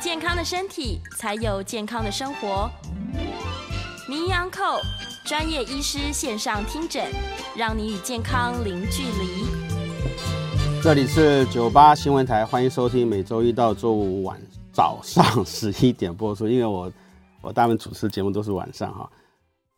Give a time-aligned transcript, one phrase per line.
[0.00, 2.70] 健康的身体，才有健康的生活。
[4.08, 4.78] 名医昂寇
[5.24, 7.04] 专业医师线上听诊，
[7.56, 9.44] 让你与健康零距离。
[10.80, 14.40] 这里是九八新闻台，欢迎收听每周一到周五晚
[14.72, 16.46] 早上十一点播出。
[16.46, 16.92] 因为我
[17.40, 19.10] 我大部分主持节目都是晚上哈。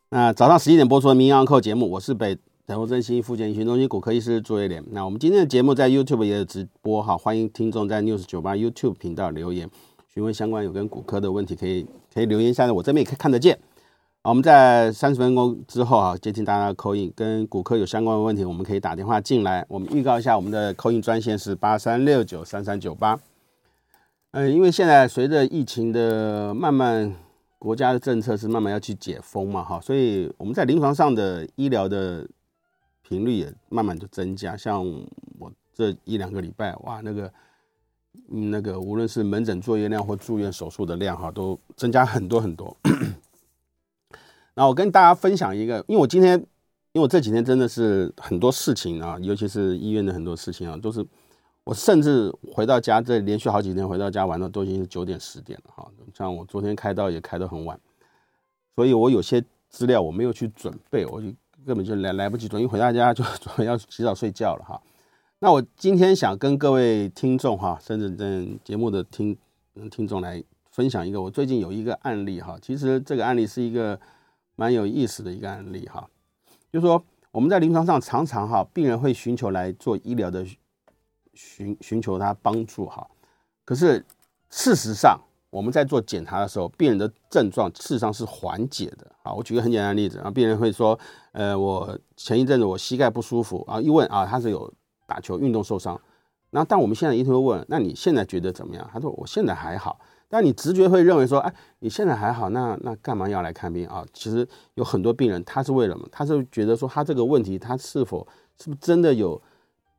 [0.09, 2.35] 那早上十一点播出的《名医昂寇》节目，我是北
[2.67, 4.83] 台湾振兴复健医学中心骨科医师朱威廉。
[4.91, 9.67] 那我们今天的节目在 YouTube 也有直播哈，欢迎听众在 News 九八 YouTube 频道留言
[10.13, 13.57] 询问相关有跟骨科的问题，可以可以留言下来，我这边也可以看得见。
[14.23, 19.65] 好，我们在三十分钟之后啊，接听大家的口音跟骨科有相关的问题，我们可以打电话进来。
[19.69, 23.17] 我们预告一下，我们的口音专线是八三六九三三九八。
[24.31, 27.15] 嗯，因为现在随着疫情的慢慢，
[27.57, 32.27] 国家的政策是慢慢要去解封嘛，哈，所以我们在临床上的医疗的
[33.01, 34.55] 频率也慢慢就增加。
[34.57, 34.85] 像
[35.39, 37.31] 我这一两个礼拜，哇，那个
[38.27, 42.75] 那个无论是门诊作业量或住院手术的量，哈，都增加很多很多。
[44.53, 46.37] 那我跟大家分享一个，因为我今天，
[46.91, 51.05] 因为我这几天真的是很多事情啊，尤其是医院的很多事情啊，都是
[51.63, 55.89] 我甚至回到家，这连续好几天回到家玩到都已经是九点十点了哈。
[56.13, 57.79] 像我昨天开刀也开得很晚，
[58.75, 61.27] 所以我有些资料我没有去准备，我就
[61.65, 64.81] 根本就来来不及准备，一回到家就准 备要洗澡睡觉了哈。
[65.43, 69.35] 那我今天想跟各位听众哈，甚至跟节目的听
[69.89, 73.99] 听众来分享一个我最近有一个案例哈，其实这个案例是一个。
[74.55, 76.07] 蛮有意思的一个案例哈，
[76.71, 80.45] 就是说我们在临床上常常哈，病人会寻求来做医疗的
[81.33, 83.07] 寻寻求他帮助哈，
[83.65, 84.05] 可是
[84.51, 85.19] 事实上
[85.49, 89.33] 我们在做检查的时候，病人的症状事实上是缓解的啊。
[89.33, 90.99] 我举个很简单的例子啊，病人会说，
[91.31, 94.71] 呃，我前一阵子我膝盖不舒服啊，一问啊，他是有
[95.11, 95.99] 打球运动受伤，
[96.51, 98.89] 那但我们现在一定会问，那你现在觉得怎么样？
[98.93, 99.99] 他说我现在还好。
[100.33, 104.05] 但你直觉会认为说，哎，你现在还好，那那干嘛要来看病啊？
[104.13, 106.07] 其实有很多病人，他是为了什么？
[106.09, 108.25] 他是觉得说，他这个问题，他是否
[108.57, 109.41] 是不是真的有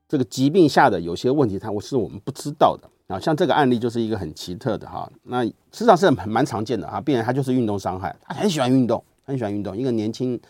[0.09, 3.21] 这个疾病下的有些问题，他我是我们不知道的啊。
[3.21, 6.99] 像这个案例就是一个很奇特的哈，那实际上是很蛮常见的啊。
[6.99, 9.77] 病人他就是运动伤害，他很喜欢运动，很喜欢运动。
[9.77, 10.41] 一个年轻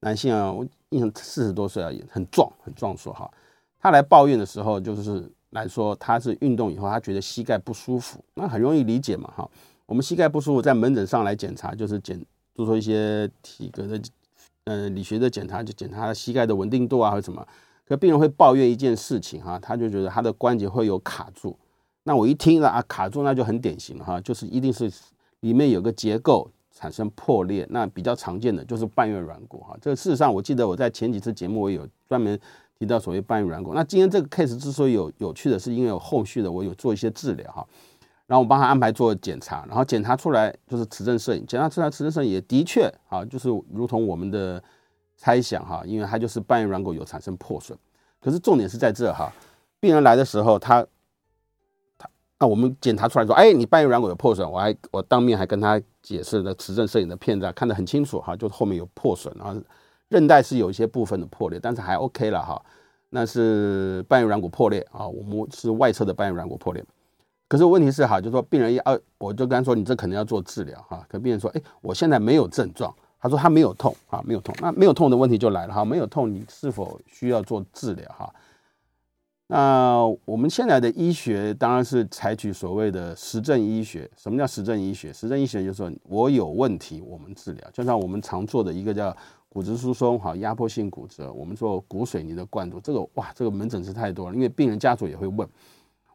[0.00, 3.30] 男性啊，我印象四十多岁啊，也很壮，很壮硕哈。
[3.80, 5.30] 他来抱怨的时候就是。
[5.50, 9.48] 来说，他是运动以后，他觉得膝盖不舒服，那很容易理解嘛，哈。
[9.86, 12.20] 我们膝盖不舒服，在门诊上来检查，就是检
[12.54, 13.98] 做出一些体格的，
[14.64, 17.46] 呃，理学的检查，就检查膝盖的稳定度啊，或者什么。
[17.86, 21.56] 可病人会抱怨一件事情，哈，他就觉得他的关节会有卡住。
[22.02, 24.92] 那我一听了啊，卡住，那就很典型了，哈，就是一定是
[25.40, 27.66] 里面有个结构产生破裂。
[27.70, 29.74] 那比较常见的就是半月软骨，哈。
[29.80, 32.38] 这个事实上，我记得我在前几次节目我有专门。
[32.78, 37.66] 提到所谓半月软骨，那今天这个 case 之所以有有趣的是，因为有后续的我有做一些治疗哈，
[38.26, 44.62] 然后我帮他安排做检查，然后检查出来就是磁振摄影，检查出来磁振摄影也的确啊，就是如同我们的
[45.16, 47.78] 猜想哈，因为它就是半月软骨有产生破损，
[48.20, 49.32] 可是重点是在这哈，
[49.80, 50.86] 病人来的时候他
[51.96, 52.06] 他
[52.38, 59.56] 那我们检查出来说，哎，你半月软骨有破损，我还我当面还跟他解释了磁振摄影的片子看得很清楚哈，就是后面有破损啊。
[60.08, 62.60] 韧带是有一些部分的破裂，但是还 OK 了哈。
[63.08, 66.84] 那是半月软骨破裂啊，我们是外侧的半月软骨破裂。
[67.48, 68.82] 可是问题是哈，就说病人要，
[69.16, 71.06] 我就跟他说，你这可能要做治疗哈。
[71.08, 74.52] 可病人说，哎，我现在没有症状，他说他没有痛啊，没有痛。
[74.60, 78.34] 那没有痛的问题就来了哈，没有痛，你是否需要做治疗哈？
[79.46, 84.10] 那我们现在的医学当然是采取所谓的实证医学。
[84.16, 85.12] 什么叫实证医学？
[85.12, 87.70] 实证医学就是说我有问题，我们治疗。
[87.72, 89.16] 就像我们常做的一个叫。
[89.56, 95.48] 骨质疏松，好，压迫性骨折，我们做骨水泥的灌注，这个哇，这个门诊是太多了，因为病人家属也会问。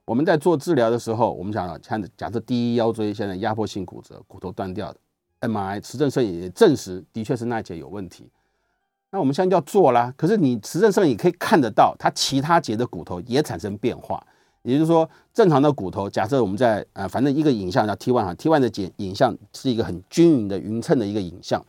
[0.06, 5.00] 我们在做治疗的时候，我们想看，假设第一腰椎现在压迫性骨折，骨头断掉的
[5.40, 8.30] ，MRI 磁振摄影也证实的确是那一节有问题。
[9.10, 14.24] 那我们现在就要做啦，可是你磁振摄影可以看得到，它其他节的骨头也产生变化，
[14.62, 21.60] 也就是说，正常的骨头，假设我们在呃，反正一个影像叫 T one 哈，T one 的解影像是一个很均匀的匀称的一个影像。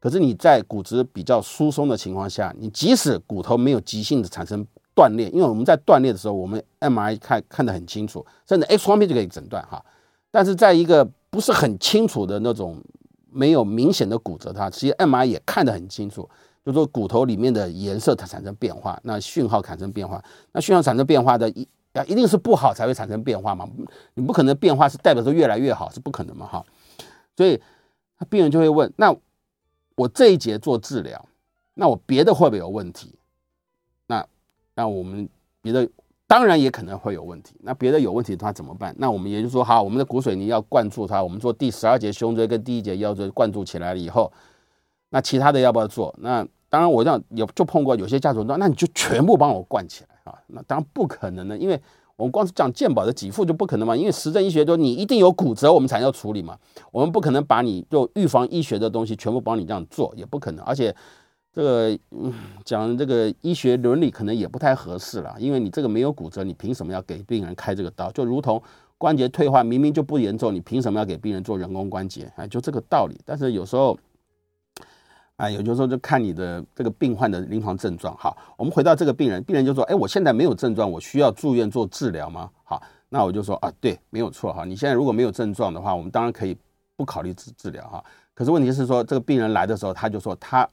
[0.00, 9.84] 可是你在骨质比较疏松的情况下，你即使骨头没有急性的产生断裂，因为我们在断裂的时候，我们 MRI 看看得很清楚，甚至 X 光片就可以诊断哈。
[10.30, 12.82] 但是在一个不是很清楚的那种
[13.30, 16.22] 没有明显的骨折，它其实 MRI 也看得很清楚，
[16.64, 23.68] 就是说骨头里面的颜色它产生变化，那讯号产生变化，那讯号产生变化的一啊一定是不好才会产生变化嘛，
[24.14, 26.64] 你不可能变化是代表说越来越好，是不可能嘛哈。
[27.36, 27.60] 所以
[28.30, 29.14] 病人就会问那。
[30.00, 31.28] 我这一节做治疗，
[31.74, 33.14] 那我别的会不会有问题？
[34.06, 34.26] 那
[34.74, 35.28] 那我们
[35.60, 35.88] 别的
[36.26, 37.54] 当然也可能会有问题。
[37.60, 38.94] 那别的有问题的话怎么办？
[38.98, 41.22] 那我们也就是说，好，我们的骨水泥要灌注它。
[41.22, 44.32] 我们做第十二节胸椎跟第一节腰椎灌注起来了以后，
[45.10, 46.14] 那其他的要不要做？
[46.18, 50.38] 那当然我这样有就碰过有些家属说，那你就全部帮我灌起来啊？
[50.46, 51.80] 那当然不可能的，因为。
[52.20, 56.54] 我们光是讲健保的给付就不可能嘛，因为实证医学说你一定有骨折，我们才要处理嘛。
[56.92, 60.62] 我们不可能把你就预防医学的东西全部帮你这样做，也不可能。
[60.66, 60.94] 而且
[61.50, 62.30] 这个嗯，
[62.62, 68.12] 讲这个医学伦理可能也不太合适了，因为你这个没有骨折，你凭什么要给病人开这个刀？
[68.12, 68.62] 就如同
[68.98, 72.30] 关节退化明明就不严重，你凭什么要给病人做人工关节？
[72.36, 73.18] 哎，就这个道理。
[73.24, 73.98] 但是有时候。
[75.40, 78.14] 啊，有的时候就看你的这个病患的临床症状。
[78.18, 84.66] 好，我们回到这个病人，病人就说：“哎，我现在没有症状，我需要住院做治疗吗？”好，那我就说：“啊，对，没有错哈。
[84.66, 86.54] 你现在如果没有症状的话，我们当然可以
[86.94, 88.04] 不考虑治治疗哈。
[88.34, 90.68] 可是问题是说，这个病人来的时候，他就说他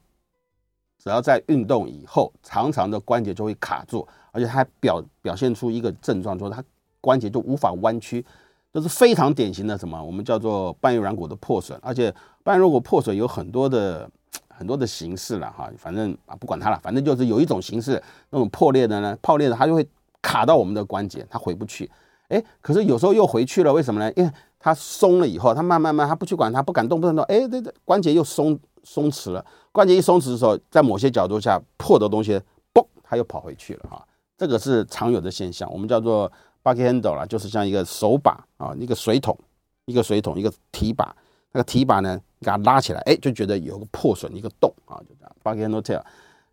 [1.01, 6.61] 只要在运动以后，常常的关节就会卡住，而且他还表表现出一个症状，就是他
[6.99, 8.25] 关节就无法弯曲，
[8.73, 10.03] 这是非常典型的什么？
[10.03, 12.13] 我们叫做半月软骨的破损，而且
[12.43, 14.11] 半月软骨破损有很多的。
[14.57, 18.01] 很多的形式了哈，反正啊不管它了，反正就是有一种形式，
[18.31, 19.87] 那种破裂的呢，破裂的它就会
[20.21, 21.89] 卡到我们的关节，它回不去。
[22.29, 24.11] 哎，可是有时候又回去了，为什么呢？
[24.15, 29.45] 因为它松了以后，它慢慢慢，它不去管它，不敢动，不敢动，哎，对对，关节又松松弛了。
[29.71, 32.41] 关节一松弛的时候，在某些角度下破的东西，
[32.73, 34.05] 嘣，它又跑回去了哈。
[34.37, 36.29] 这个是常有的现象，我们叫做
[36.63, 39.37] bucket handle 啦，就是像一个手把啊，一个水桶，
[39.85, 41.15] 一个水桶，一个提把。
[41.57, 45.35] 那个提把呢，给它拉起来，哎，就觉得有个破损，一个洞啊，就这样。
[45.43, 45.99] bucket handle tear，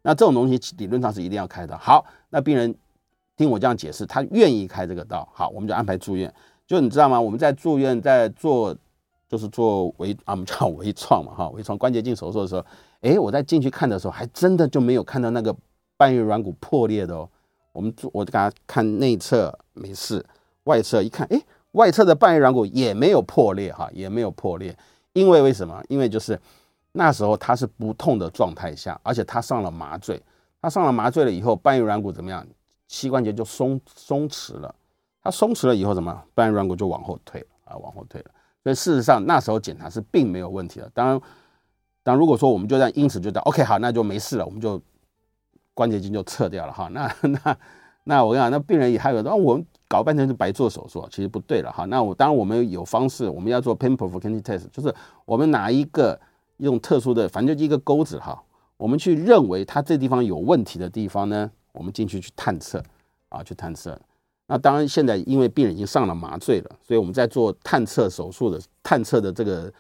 [0.01, 1.77] 那这种东西理论上是一定要开的。
[1.77, 2.75] 好，那病人
[3.37, 6.33] 听我这样解释，他愿意开这个刀，好，我们就安排住院。
[6.67, 7.21] 就你知道吗？
[7.21, 8.75] 我们在住院在做，
[9.29, 12.65] 就是做微啊，我们叫微创嘛，哈，微创关节镜手术的时候，
[13.03, 15.55] 哎，我在进去看的时候，还真的就没有看到那个
[15.99, 17.29] 半月软骨破裂的哦。
[17.73, 20.25] 我们做，我就给他看内侧没事，
[20.63, 21.39] 外侧一看，哎。
[21.75, 24.79] 外侧的半月软骨也没有破裂哈，也没有破裂，
[25.15, 25.83] 因为为什么？
[25.89, 26.39] 因为就是
[26.93, 30.23] 那时候他是不痛的状态下，而且他上了麻醉，
[30.61, 32.47] 他上了麻醉了以后，半月软骨怎么样？
[32.89, 34.75] 膝关节就松松弛了，
[35.23, 36.23] 他松弛了以后怎么？
[36.35, 38.31] 半月软骨就往后退了啊，往后退了。
[38.63, 40.91] 所以事实上那时候检查是并没有问题的。
[40.93, 41.21] 当然，
[42.03, 44.81] 当如果说我们就这样因此就到 OK 好，那就没事了，我们就
[45.75, 46.89] 关节镜就撤掉了哈。
[46.89, 47.57] 那那
[48.05, 49.67] 那我跟你讲，那病人也还有那我们。
[49.87, 51.85] 搞半天是白做手术，其实不对了哈。
[51.85, 54.93] 那我当然我们有方式，我们要做 pain provoking test，就是
[55.25, 56.19] 我们拿一个
[56.57, 58.43] 用特殊的，反正就一个钩子哈，
[58.77, 62.83] 我们去认为它这地方有问题的地方呢，我们进去去探测
[63.29, 63.97] 啊，去探测。
[64.47, 69.73] 那当然现在因为病人已经上了麻醉了，所以我们在做探测手术的探测的这个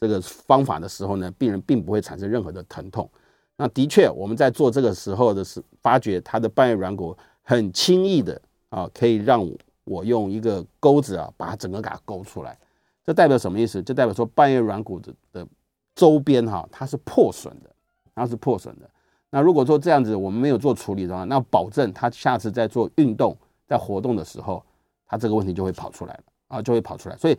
[0.00, 3.08] 这个方法的时候呢，病人并不会产生任何的疼痛。
[3.56, 8.40] 那的确我们在做这个时候的是发觉他的半月软骨很轻易的。
[8.70, 9.48] 啊，可以让
[9.84, 12.58] 我用一个钩子啊，把它整个给它勾出来。
[13.04, 13.82] 这代表什么意思？
[13.82, 15.46] 就代表说半月软骨的的
[15.94, 17.70] 周边哈、它是破损的，
[18.14, 18.88] 它是破损的。
[19.30, 24.62] 那如果说这样子我们没有做处理的话，那保证他下次在做运动、在活动的时候，
[25.06, 27.16] 他这个问题就会跑出来了啊，就会跑出来。
[27.16, 27.38] 所以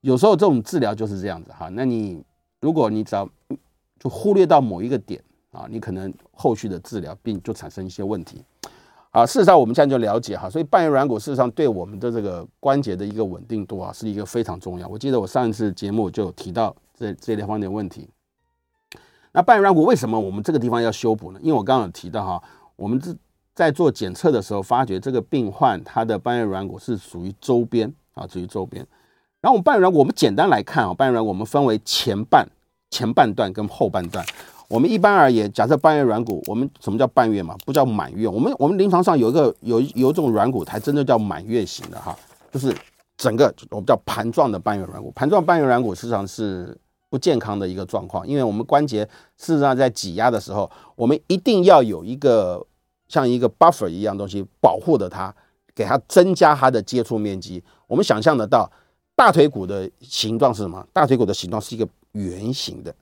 [0.00, 1.68] 有时候这种治疗就是这样子哈。
[1.70, 2.24] 那你
[2.60, 3.28] 如果你只要
[3.98, 8.44] 就忽略到某一个点啊，你可能后续的治疗并就产生一些问题。
[9.14, 14.88] 啊，事实上我们现在就了解哈，所以半月软骨事实上对我们的这个关节的一个稳定度啊，是一个非常重要。
[14.88, 18.10] 我记得我上一次节目就有提到这这类方面的问题。
[19.30, 21.38] 那半月软骨为什么我们这个地方要修补呢？
[21.40, 22.42] 因为我刚刚有提到哈，
[22.74, 23.14] 我们这
[23.54, 28.84] 在做检测的时候发觉这个病患他的半月软骨是属于周边啊，属于周边。
[29.40, 32.44] 然后我们半月软骨，我们简单来看啊，半月软骨我们分为前半
[32.90, 34.26] 前半段跟后半段。
[34.68, 37.54] 我们一般而言，假设半月软骨，我们什么叫半月嘛？
[37.66, 38.26] 不叫满月。
[38.26, 42.16] 我们我们临床上有一个有有一种软骨，才真的叫满月型的哈，
[42.50, 42.74] 就是
[43.16, 45.10] 整个我们叫盘状的半月软骨。
[45.12, 46.76] 盘状半月软骨实际上是
[47.10, 49.04] 不健康的一个状况，因为我们关节
[49.36, 52.66] 事实上在挤压的时候，我们一定要有一个
[53.06, 55.32] 像一个 buffer 一样东西保护着它，
[55.74, 57.62] 给它增加它的接触面积。
[57.86, 58.68] 我们想象得到
[59.14, 60.84] 大腿骨的形状是什么？
[60.92, 62.92] 大腿骨的形状是一个圆形的。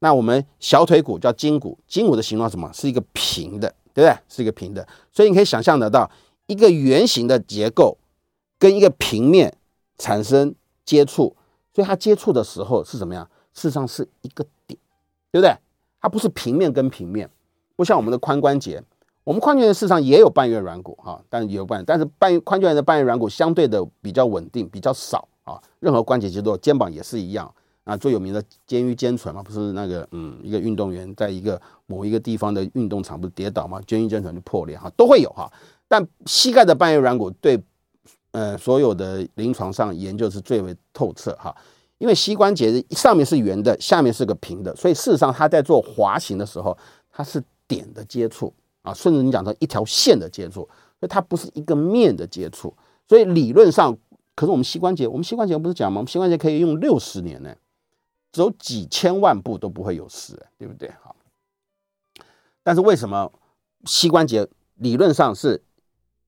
[0.00, 2.70] 那我们小腿骨叫胫骨，胫骨的形状什么？
[2.72, 4.16] 是一个平的，对不对？
[4.28, 6.08] 是一个平的，所以你可以想象得到，
[6.46, 7.98] 一个圆形的结构
[8.58, 9.56] 跟一个平面
[9.98, 11.34] 产生接触，
[11.74, 13.28] 所以它接触的时候是怎么样？
[13.54, 14.78] 事实上是一个点，
[15.32, 15.56] 对不对？
[16.00, 17.28] 它不是平面跟平面，
[17.74, 18.80] 不像我们的髋关节，
[19.24, 25.60] 我们髋关节事实上也有半月软骨哈，但也有半，但是半髋关节的半月软骨相对的比较稳定，比较少啊。
[25.80, 27.52] 任何关节其实都有，肩膀也是一样。
[27.88, 35.50] 啊，最有名的肩盂肩唇嘛，不是那个嗯，一个运动员在一个某一个地方的运动场不是跌倒嘛，肩盂肩唇就破裂哈，都会有哈。
[35.88, 37.58] 但膝盖的半月软骨对，
[38.32, 41.56] 呃，所有的临床上研究是最为透彻哈，
[41.96, 46.76] 因为膝关节上面是圆的，下面是个平的，所以事实上它在做滑行的时候，
[47.10, 48.52] 它是点的接触
[48.82, 50.60] 啊，甚至你讲成一条线的接触，
[51.00, 52.74] 所以它不是一个面的接触，
[53.08, 53.96] 所以理论上，
[54.34, 56.00] 可是我们膝关节，我们膝关节不是讲吗？
[56.00, 57.56] 我们膝关节可以用六十年呢。
[58.30, 60.90] 走几千万步都不会有事，对不对？
[61.02, 61.16] 好，
[62.62, 63.32] 但是为什么
[63.84, 65.62] 膝关节理论上是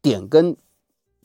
[0.01, 0.57] 点跟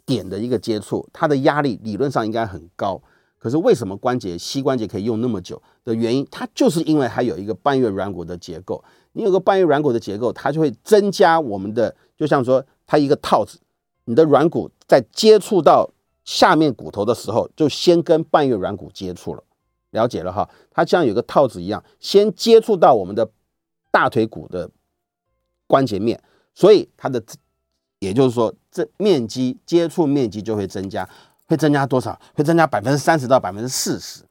[0.06, 3.02] 点的一个接触，它的压力理论上应该很高，
[3.40, 8.84] 可是为什么关节膝关节可以用那么久的原因，它就是因为它有一个半月软骨的结构。
[9.14, 13.58] 你有个半月软骨的结构，它就会增加我们的，就像说它一个套子，
[14.04, 15.90] 你的软骨在接触到
[16.26, 19.42] 下面骨头的时候，就先跟半月软骨接触了。
[19.96, 23.28] 了解了哈，它像有个套子一样，先接触到我们的
[23.90, 24.70] 大腿骨的
[25.66, 26.22] 关节面，
[26.54, 27.24] 所以它的，
[28.00, 31.10] 也就是说，这面积接触面积就会增加，
[31.48, 32.20] 会增加多少？
[32.36, 34.24] 会增加百分之三十到百分之四十。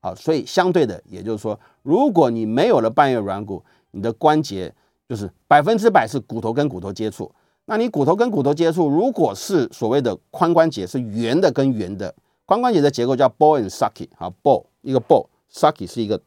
[0.00, 4.74] 好，所以相对的，也就是说，如果你没有了半月软骨，你的关节
[5.08, 7.30] 就是百分之百是骨头跟骨头接触。
[7.66, 12.12] 那你骨头跟骨头接触，如果是所谓的髋关节是圆的跟圆的，
[12.58, 14.64] 髋关节的结构叫 ball and socket 啊，ball。
[14.82, 16.20] 一个 ball，socket 是一个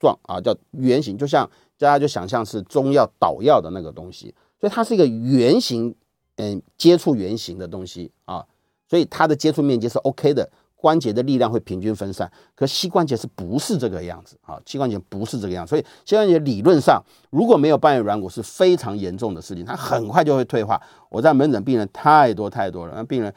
[0.00, 1.46] 状啊，叫圆形，就像
[1.78, 5.94] 大家就想象是中药捣药的那个东西，所以它是一个圆形，
[6.36, 8.42] 嗯，接触圆形的东西啊，
[8.88, 12.32] 所以它的接触面积是 OK 的，关节的力量会平均分散。
[12.54, 14.58] 可膝关节是不是这个样子啊？
[14.64, 20.80] 膝关节不是这个样，所以膝关节理论上如果没有半月软骨是非常严重的事情，它很快就会退化。
[21.10, 23.34] 我在门诊病人太多太多了，那病人。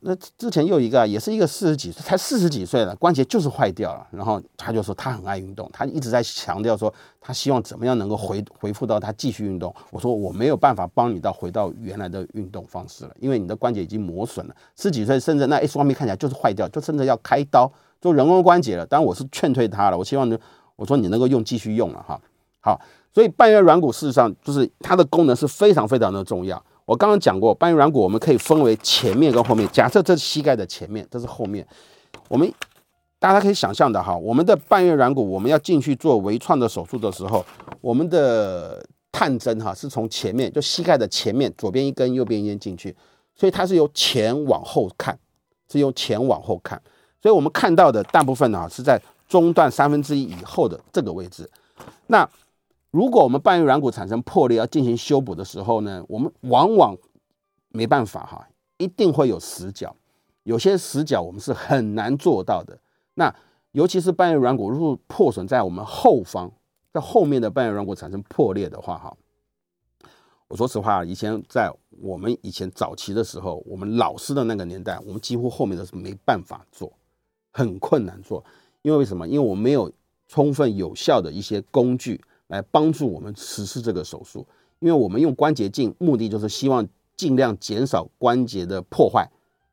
[0.00, 4.06] 那之前又一个，也是一个四十几岁，才四十几岁了，关节就是坏掉了。
[4.10, 9.74] 然后他就说他很爱运动，他一直在强调说他希望怎么样能够回恢复到他继续运动。
[9.90, 14.56] 我说我没有办法帮你到回到原来的运动方式了，因为你的关节已经磨损了。
[14.76, 18.86] 四十几岁甚至那 X 光片看起来就是坏掉，就甚至要开刀做人工关节了。
[18.86, 20.38] 当然我是劝退他了，我希望呢，
[20.76, 22.18] 我说你能够用继续用了哈。
[22.60, 22.80] 好，
[23.12, 26.62] 所以半月软骨事实上就是它的功能是非常非常的重要。
[26.90, 29.68] 我刚刚讲过，半月软骨我们可以分为前面跟后面。
[29.70, 31.64] 假设这是膝盖的前面，这是后面。
[32.26, 32.52] 我们
[33.20, 37.46] 大家可以想象的哈，我们的半月软骨，我们要进去做微创的手术的时候，
[37.80, 42.92] 我们的探针哈是从前面，就膝盖的前面，左边一根，右边一根进去，
[43.36, 45.16] 所以它是由前往后看，
[45.70, 46.82] 是由前往后看。
[47.22, 51.48] 所以我们看到的大部分呢是在中段三分之一以后的这个位置。
[52.08, 52.28] 那
[52.90, 56.96] 如果我们半月软骨产生破裂要进行修补的时候呢，我们往往
[57.68, 59.94] 没办法哈，一定会有死角，
[60.42, 62.78] 有些死角我们是很难做到的。
[63.14, 63.32] 那
[63.72, 66.50] 尤其是半月软骨如果破损在我们后方，
[66.92, 69.16] 在后面的半月软骨产生破裂的话哈，
[70.48, 76.92] 我说实话，以前在我们以前早期的时候，我们老师的那个年代，我们几乎后面都是没办法做，
[77.52, 78.44] 很困难做，
[78.82, 79.28] 因为为什么？
[79.28, 79.92] 因为我们没有
[80.26, 82.20] 充分有效的一些工具。
[82.50, 84.44] 来帮助我们实施这个手术，
[84.80, 89.28] 因为我们用关节镜，目的就是希望尽量减少关节的破坏，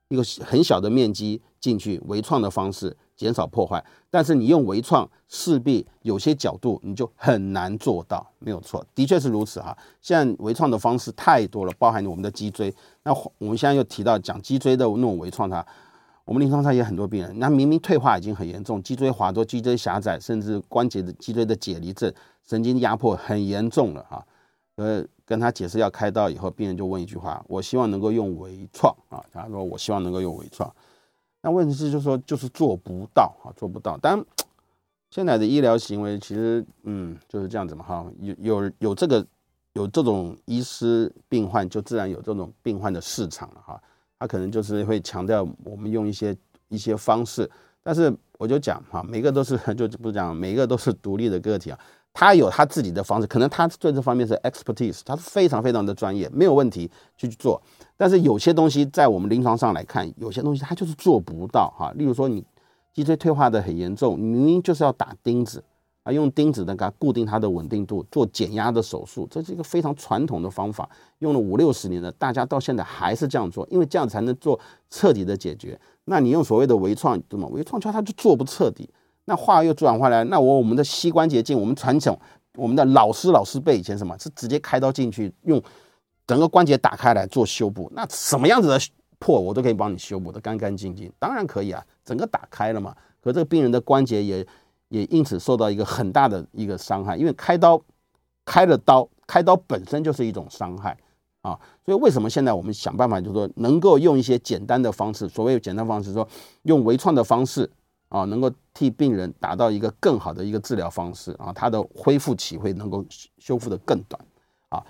[0.09, 3.83] 一个很小的面积进去微创的方式减少破坏。
[4.11, 9.75] 但是你用微创，势必有些角度你就很难做到，没有错，的确是如此哈。
[9.99, 12.71] 现在微创的方式太多了，包含我们的脊椎。
[13.01, 15.65] 那我们现在又提到讲脊椎的那种微创，它。
[16.25, 22.13] 我们临床上也很多病人，那明明退化已经很严重，脊椎滑脱、脊椎狭窄，甚至关节的脊椎的解离症、
[22.47, 24.25] 神经压迫很严重了哈。
[24.75, 29.23] 呃，跟他解释要开刀以后，病人就问一句话：我希望能够用微创啊。
[29.31, 30.71] 他说：我希望能够用微创。
[31.41, 33.97] 那问题是，就是说就是做不到啊，做不到。
[33.97, 34.25] 当然，
[35.09, 38.05] 现在的医疗行为其实，嗯，就是这样子嘛哈。
[38.19, 39.25] 有有有这个
[39.73, 43.81] 有这种医师病患，就自然有这种病患的市场了哈。
[44.19, 46.35] 他可能就是会强调我们用一些
[46.69, 47.49] 一些方式，
[47.81, 51.79] 但是我就讲哈，每个都是 就不讲，每个都是独立的个体啊，
[52.19, 57.61] 他有他自己的方式，可能他对这方面是 expertise，他是非常非常的专业，没有问题去做。
[57.95, 61.91] 但是有些东西在我们临床上来看，有些东西他就是做不到哈。
[61.95, 62.43] 例如说你
[62.91, 65.63] 脊椎退化的很严重，你明明就是要打钉子
[66.01, 74.59] 啊，用钉子呢给它固定它的稳定度，做减压的手术，这是一个非常传统的方法，用了五六十年了，大家到现在还是这样做，因为这样才能做
[74.89, 75.79] 彻底的解决。
[76.05, 77.47] 那你用所谓的微创，对吗？
[77.51, 78.89] 微创桥它就做不彻底。
[79.29, 82.17] 那话又转回来，那我我们的膝关节镜，我们传统
[82.55, 85.61] 我们的老师老师辈以前什么是直接开刀进去，用
[86.25, 88.79] 整个关节打开来做修补，那什么样子的
[89.19, 92.95] 破我都可以帮你修补的干干净净，当然可以啊，整个打开了嘛。
[93.21, 94.47] 可这个病人的关节也
[94.87, 97.81] 也因此受到一个很大的一个伤害，因为开刀
[98.45, 100.97] 开了刀，开刀本身就是一种伤害
[101.41, 101.59] 啊。
[101.85, 106.25] 所以为什么现在我们想办法，就是说能够用一些简单的方式，所谓简单方式，说
[106.61, 107.69] 用微创的方式。
[108.09, 113.05] 啊，能够替病人达到一个更好的一个治疗方式啊，他的恢复期会能够
[113.37, 114.19] 修复的更短
[114.69, 114.83] 啊。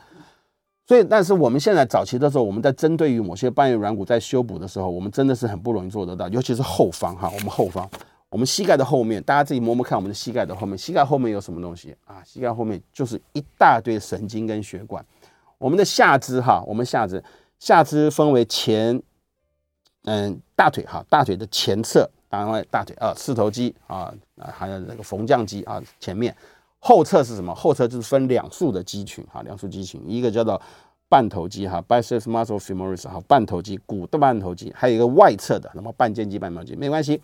[0.86, 7.90] 所以，但是我们现在早期的时候，我们在针对于某些半月软骨在修补的时候，我们真的是很不容易做得到，尤其是后方哈，我们后方，
[8.30, 12.24] 我们膝盖的后面，大家自己摸摸看，我们的膝盖的后面，膝盖后面有什么东西啊？
[12.24, 15.06] 膝盖后面就是一大堆神经跟血管。
[15.58, 17.22] 我们的下肢哈，我们下肢
[17.60, 19.02] 下肢分为前，
[20.06, 22.10] 嗯，大腿哈，大腿的前侧。
[22.30, 26.36] 当然，大腿啊，四头肌啊，啊，还有那个缝匠肌啊，前面
[26.80, 27.56] 后侧是什么？
[27.56, 30.62] 后侧就是分两束的肌群哈，两束肌群，一个叫做
[31.08, 37.22] 半头肌哈，biceps muscle femoris 哈，半头肌，股的半头肌，还有一个外侧的，那么半肩肌、半毛肌，没关系。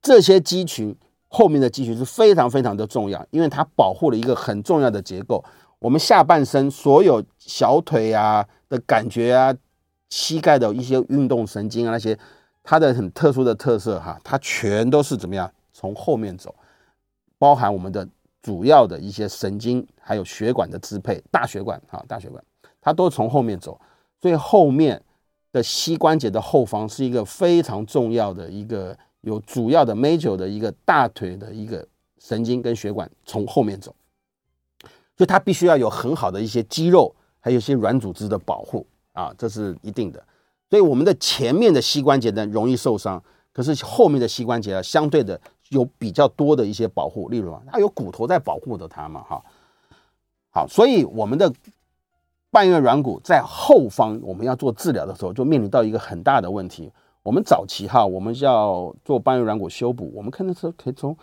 [0.00, 0.94] 这些肌群
[1.26, 5.44] 后面的肌群是非常非常的重要，因为它保护了一个很重要的结构。
[5.80, 9.52] 我们下半身所有小腿啊的感觉啊，
[10.08, 12.16] 膝盖的一些运动神经啊那些。
[12.62, 16.54] 它的很特殊的特色哈，它全都是怎么样从后面走，
[17.38, 18.06] 包含我们的
[18.42, 22.42] 主要的一些神经还有血管的支配，大血管哈，大血管
[22.80, 23.80] 它都从后面走，
[24.20, 25.02] 所以后面
[25.52, 31.86] 的膝关节的后方是一个非常重要的一个有主要的 major 的一个大腿的一个
[32.18, 33.94] 神经跟血管从后面走，
[35.16, 40.22] 所以它必须要有很好的一些肌肉还有一些软组织的保护啊，这是一定的。
[40.70, 43.20] 所以我们的前面的膝关节呢容易受伤，
[43.52, 45.38] 可是后面的膝关节啊相对的
[45.70, 49.42] 有比较多的一些保护，例如啊，它有骨头在保护着它嘛，哈。
[50.52, 51.52] 好，所以我们的
[52.52, 56.92] 半月软骨在后方，我们要做治疗的时候，就面临到一个很大的问题。
[57.24, 61.16] 我们早期哈，我们要做半月软骨修补，我们可能是可以从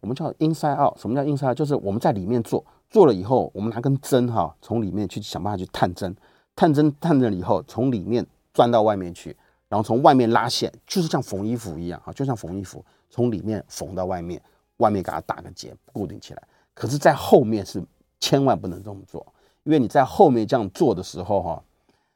[0.00, 1.56] 我们叫 inside out，什么叫 inside out？
[1.56, 6.14] 就是我们在里面做，做了以后，我们拿根针哈，从里面去想办法去探针，
[6.54, 8.24] 探针探了以后，从里面。
[8.54, 9.36] 钻到外面去，
[9.68, 14.40] 然后从外面拉线，就是像缝衣服一样啊，就像缝衣服，从里面缝到外面，
[14.76, 16.42] 外面给它打个结，固定起来。
[16.72, 17.82] 可是，在后面是
[18.20, 19.26] 千万不能这么做，
[19.64, 21.62] 因为你在后面这样做的时候哈，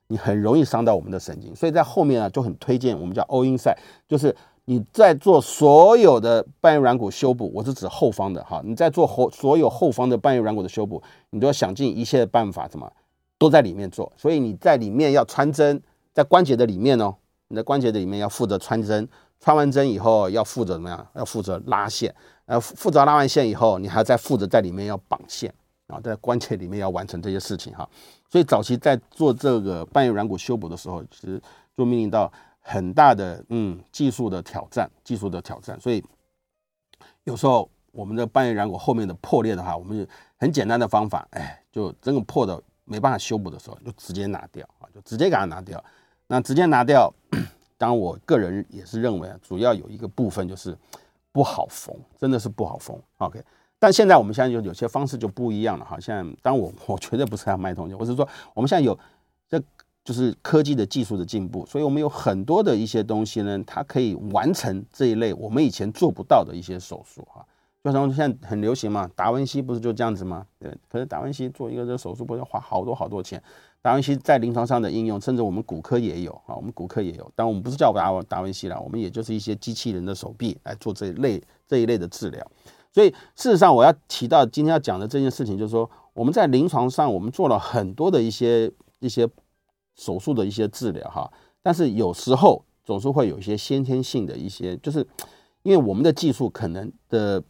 [0.07, 1.55] 你很容易伤到我们的神经。
[1.55, 4.35] 所以在后面啊，就很推荐我们叫 all inside，就是
[4.67, 12.93] 你在做所有的半月软骨修补，我是指后方的哈，你在做后所有后方的半月软骨的修补，你都要想尽一切的办法，怎么
[13.39, 14.13] 都在里面做。
[14.17, 15.83] 所以你在里面要穿针。
[16.19, 17.15] 在关节的里面哦，
[17.47, 21.07] 你的关节的里面要负责穿针，穿完针以后要负责怎么样？
[21.15, 22.13] 要负责拉线，
[22.47, 25.55] 呃，负责拉完线以后，你还要再负责在里面要绑线
[25.87, 27.89] 啊，在关节里面要完成这些事情哈。
[28.29, 31.41] 所以早期在做这个半月软骨修补的时候，其实
[31.77, 35.81] 就面临到很大的嗯技术的挑战，技术的挑战。
[35.81, 36.05] 所以
[37.23, 40.05] 有时候我们的半月软骨后面的破裂的话，我们
[40.37, 45.81] 很简单的方法，哎，就真的破的没办法修补的时候，就直接拿掉啊，就直接给它拿掉。
[46.29, 47.13] 那直接拿掉，
[47.77, 50.77] 当然我个人也是认为啊，主要有一个部分就是
[51.33, 52.97] 不好缝，真的是不好缝。
[53.17, 53.43] OK，
[53.79, 55.99] 但现在我们现在就有些方式就不一样了哈。
[55.99, 58.97] 现在当然我 我绝对不是要卖东西，我是说我们现在有
[59.49, 59.59] 这
[60.05, 67.45] 就是科技的技术的进步，所以我们有很多的一些东西呢，它可以完成这一类我们以前做不到的一些手术哈。
[67.85, 70.45] 就像现在很流行嘛，达文西不是就这样子吗？
[70.59, 73.43] 对，可是达文西做一个这手术不是要花好多好多钱？
[73.81, 77.33] 达文西在临床上的应用，甚至我们骨科也有啊，我们骨科也有。
[77.37, 82.45] 但我们不是叫达文达文西啦，我们也就是一些机器人的手臂来做这一类这一类的治疗。
[82.93, 89.29] 所以事实上，我要提到今天要讲的这件事情，就是说我们在临床上我们做了很多的一些一些
[89.95, 91.31] 手术的一些治疗哈，
[91.63, 95.07] 但是有时候总是会有一些先天性的一些，就是
[95.63, 97.41] 因为我们的技术可能的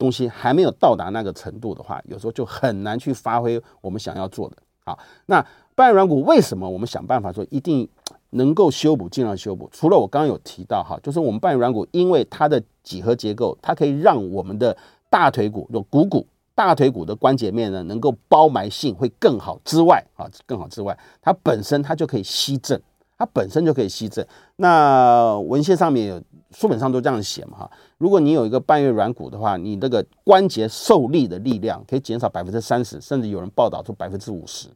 [0.00, 4.56] 东西还没有到达那个程度的话，有时候就很难去发挥我们想要做的。
[4.82, 7.86] 好，那半软骨为什么我们想办法说一定
[8.30, 9.68] 能够修补，尽量修补？
[9.70, 14.74] 除了我刚刚有提到哈，就是我们半软骨因为它的几何结构，它可以让我们的
[15.10, 22.80] 大腿骨有股骨，大腿骨的关节面呢能够包埋性会更好之外啊，更好之外，它本身它就可以吸震，
[23.18, 24.26] 它本身就可以吸震。
[24.56, 27.70] 那文献上面有书本上都这样写嘛哈。
[27.98, 34.68] 如果你有一个半月软骨的话，你这个关节受力的力量可以减少百分之三十，甚至有人报道出百分之五十。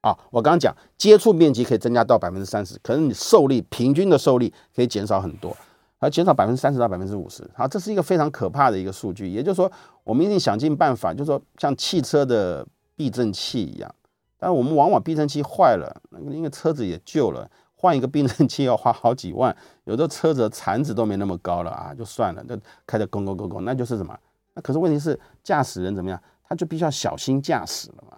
[0.00, 5.56] 啊，我刚刚讲接触面积可以增加到百分之三十，可是你受力平均的受力可以减少很多，
[5.98, 7.42] 而减少百分之三十到百分之五十。
[7.54, 9.26] 好，这是一个非常可怕的一个数据。
[9.26, 13.94] 也就是说，我们一定想尽办法，就是说像汽车的避震器一样，
[14.38, 17.50] 但是我们往往避震器坏了，因为车子也旧了，
[17.84, 24.18] 换一个避震器要花好几万，有的车子的残值都没那么高了啊，就算了，就开着咣咣咣咣，那就是什么？
[24.54, 26.18] 那可是问题是驾驶人怎么样？
[26.48, 28.16] 他就必须要小心驾驶了嘛。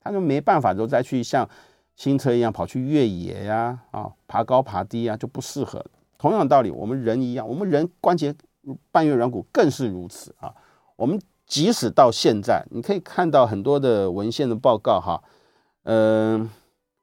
[0.00, 1.48] 他就没办法，就再去像
[1.96, 5.84] 新车一样跑去越野呀，啊，爬高爬低啊，就不适合。
[6.16, 8.32] 同样道理，我们人一样，我们人关节
[8.92, 10.54] 半月软骨更是如此啊。
[10.94, 15.20] 我们即使到现在，你可以看到很多的文献的报告哈，
[15.82, 16.48] 嗯，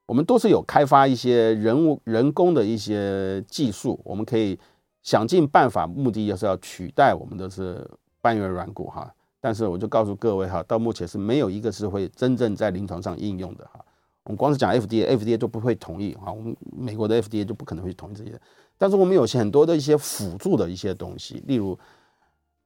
[0.09, 4.57] 我们都是有开发一些人物人工的一些技术，我们可以
[5.03, 7.87] 想尽办法，目的就是要取代我们的是
[8.19, 9.13] 半月软骨哈。
[9.39, 13.79] 但是我就告诉各位哈，到目前是没有一个是会真正在临床上应用的哈。
[14.23, 16.31] 我们光是讲 FDA，FDA 都不会同意哈。
[16.31, 18.33] 我们美国的 FDA 就不可能会同意这些。
[18.79, 21.77] 但是我们有些很多的一些辅助的一些东西，例如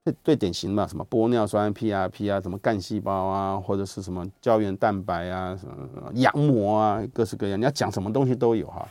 [0.04, 8.88] 最最典型的，什么玻尿酸、PRP 啊，什么干细胞啊，或者是什么胶原蛋白啊，什么羊膜啊，各式各样，你要讲什么东西都有哈。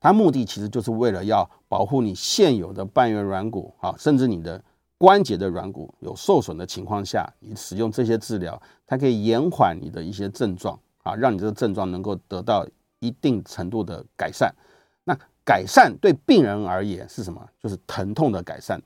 [0.00, 4.62] 它目的其实就是为了要保护你现有的半月软骨啊，甚至你的。
[4.96, 12.64] 关节的软骨有受损的情况下，你使用这些治疗，它可以延缓你的一些症状啊，让你这个症状能够得到
[13.00, 14.54] 一定程度的改善。
[15.02, 15.14] 那
[15.44, 17.46] 改善对病人而言是什么？
[17.60, 18.80] 就是疼痛的改善。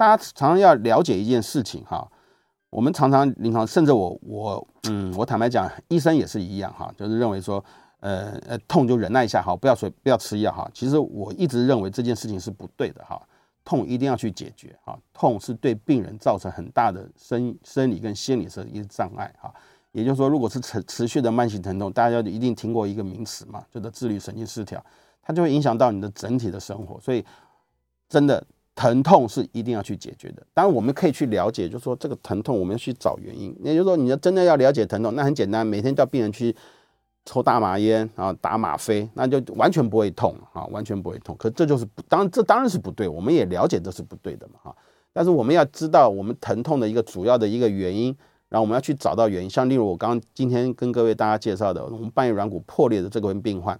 [0.00, 2.10] 大家常常要了解一件事情哈，
[2.70, 7.62] 我们常常临床，甚至我我嗯，我坦白讲，医生也是一样哈，就是认为说，
[7.98, 10.66] 呃呃，痛就忍耐一下好，不要说不要吃药哈。
[10.72, 13.20] 其实我一直认为这件事情是不对的哈。
[13.62, 14.98] 痛一定要去解决啊！
[15.12, 19.52] 痛是对病人造成很大的生生理跟心理上一个障碍哈。
[19.92, 24.82] 也就是说，如果是持持续的慢性疼痛，大家一定听过一个名词嘛，叫做自律神经失调，
[25.22, 26.98] 它就会影响到你的整体的生活。
[27.00, 27.22] 所以，
[28.08, 28.42] 真的
[28.80, 30.42] 疼痛是一定要去解决的。
[30.54, 33.54] 当然，我们可以去了解，就是说这个疼痛我们要去找原因。
[33.62, 36.56] 也就是说，你要真的要了解疼痛，那很简单，每天叫病人去。
[37.26, 41.36] 抽大麻烟，然后打吗啡，那就完全不会痛啊，完全不会痛。
[41.38, 44.74] 可这就是不，当然这当然是不对，我们也了解这是不对的嘛哈。
[45.12, 48.16] 但是我们要知道我们疼痛的一个主要的一个原因，
[48.48, 49.50] 然后我们要去找到原因。
[49.50, 53.78] 像例如我刚今天跟各位大家介绍的，我们半月软骨破裂的这个病患，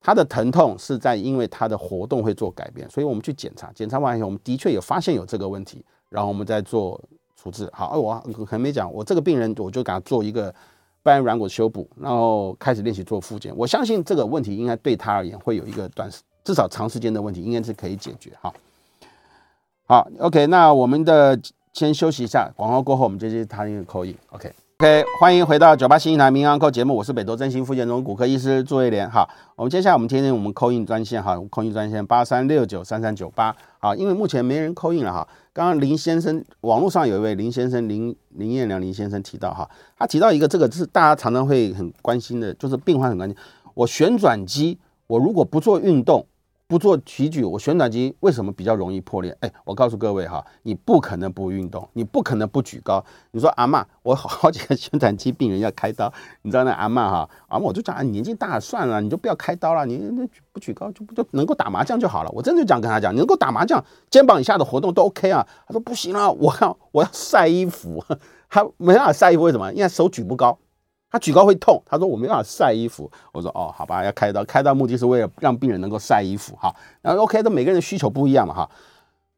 [0.00, 7.00] 他的疼痛是在因为他的活动会做改变，所以我们去检查，检查完以后，我们的确有发现有这个问题，然后我们再做
[7.36, 7.68] 处置。
[7.72, 10.54] 好，我还没讲，我这个病人我就给他做一个。
[11.00, 13.50] 半软骨修补，然后开始练习做复健。
[13.56, 18.30] 我相信这个问题应该对他而言会有一个短时，至少长时间的问题，应该是可以解决。
[18.42, 18.52] 好，
[19.86, 21.38] 好，OK，那我们的
[21.72, 24.14] 先休息一下，广告过后我们就接他一个口音。
[24.30, 29.10] OK，OK，欢迎回到九八新一台名医堂节目，我是北投振兴复健中骨科医师朱威廉。
[29.10, 33.52] 好，我们接下来我们听听我们 call in 专线哈，call in 专线八三六九三三九八。
[33.80, 35.26] 好，因为目前没人 call in 了哈。
[35.52, 43.36] 刚刚林先生，网络上有一位林先生林林彦良林先生提到哈，他提到一个这个是大家常常会很关心的，就是病患很关心，
[43.74, 46.24] 我旋转肌，我如果不做运动。
[46.68, 49.34] 不做提举，我旋转肌为什么比较容易破裂？
[49.40, 53.02] 哎，我告诉各位哈，你不可能不运动，你不可能不举高。
[53.30, 62.30] 你说阿嬷，我好几个旋转肌病人要开刀，你知道那阿嬷哈，阿嬷我就讲啊，年纪大了算了，你就不要开刀了，你那不举高就不就能够打麻将就好了。
[62.34, 65.48] 我真的这样跟他讲，你能够打麻将，肩膀以下的活动都 OK 啊。
[65.66, 68.04] 他说不行啊，我要我要晒衣服，
[68.50, 69.72] 他没办法晒衣服，为什么？
[69.72, 70.58] 因为手举不高。
[71.10, 73.10] 他举高会痛，他说我没办法晒衣服。
[73.32, 76.74] 我说哦，好吧，要开刀，开刀目的是为了让病人能够晒衣服哈。
[77.00, 78.70] 然后 OK，这每个人的需求不一样嘛哈，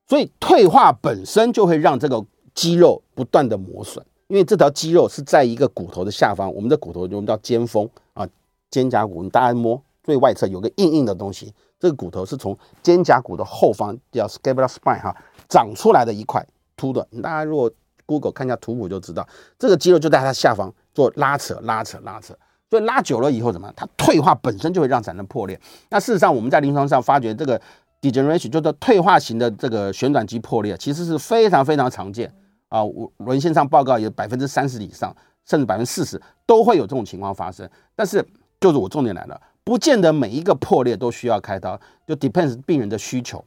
[0.08, 8.26] 所以退化本身就会让这个肌肉不断的磨损，因为这条肌肉是在一个骨头的下方，我们的骨头就我们叫肩峰啊，
[8.68, 15.16] 肩胛骨，你大家摸最外侧有个硬硬的东西，这个骨头是从肩胛骨的后方叫 scapula spine 哈
[15.48, 16.44] 长出来的一块
[16.76, 17.70] 凸的，大家如果
[18.06, 19.24] Google 看一下图谱就知道，
[19.56, 20.74] 这个肌肉就在它下方。
[21.00, 22.36] 做拉扯、拉扯、拉扯，
[22.68, 23.72] 所以拉久了以后怎么？
[23.74, 25.58] 它退化本身就会让产生破裂。
[25.88, 27.58] 那事实上，我们在临床上发觉，这个
[28.02, 32.30] degeneration 就是退化型的这个旋转肌破裂，其实是非常非常常见
[32.68, 32.82] 啊。
[33.16, 35.14] 文献上报告有百分之三十以上，
[35.46, 37.66] 甚至百分之四十都会有这种情况发生。
[37.96, 38.22] 但是，
[38.60, 43.42] 就是我重点来了，不见得每一个破裂都需要开刀，就 depends 病人的需求。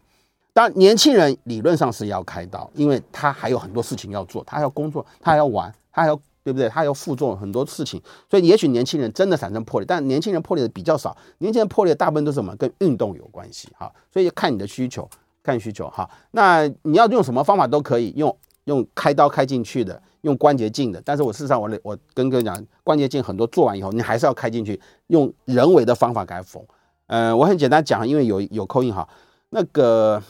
[0.53, 6.19] 当然，年轻人理论上是要开刀，因为他还有很多事情要做，他要工作，他还要玩，他还要。
[6.43, 6.67] 对不对？
[6.69, 11.15] 他要负重很多事情，所以也许年轻人真的产生破裂，但年轻人破裂的比较少。
[11.39, 12.56] 年轻人破裂大部分都是什么？
[12.56, 13.91] 跟运动有关系哈。
[14.12, 15.10] 所以看你的需求。
[15.45, 16.10] 看需求哈。
[16.32, 21.01] 那你要用什么方法都可以，用用开刀开进去的，用关节镜的。
[21.03, 26.63] 但是我事实上我我跟各位讲，关节镜很多做完以后，你还是要开进去，用人为的方法给它缝。
[27.08, 29.06] 呃，我很简单讲，因为有有扣印哈，
[29.49, 30.23] 那个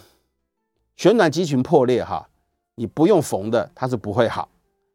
[0.95, 2.27] 旋转肌群破裂哈，
[2.73, 4.49] 你不用缝的，它是不会好，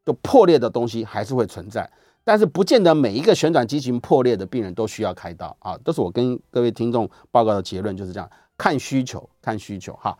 [0.08, 1.88] 就破裂的东西还是会存在。
[2.24, 10.16] 但是不见得每一个旋转肌群破裂的病人都需要开刀啊，都是我跟各位听众报告的结论就是这样，看需求，看需求哈。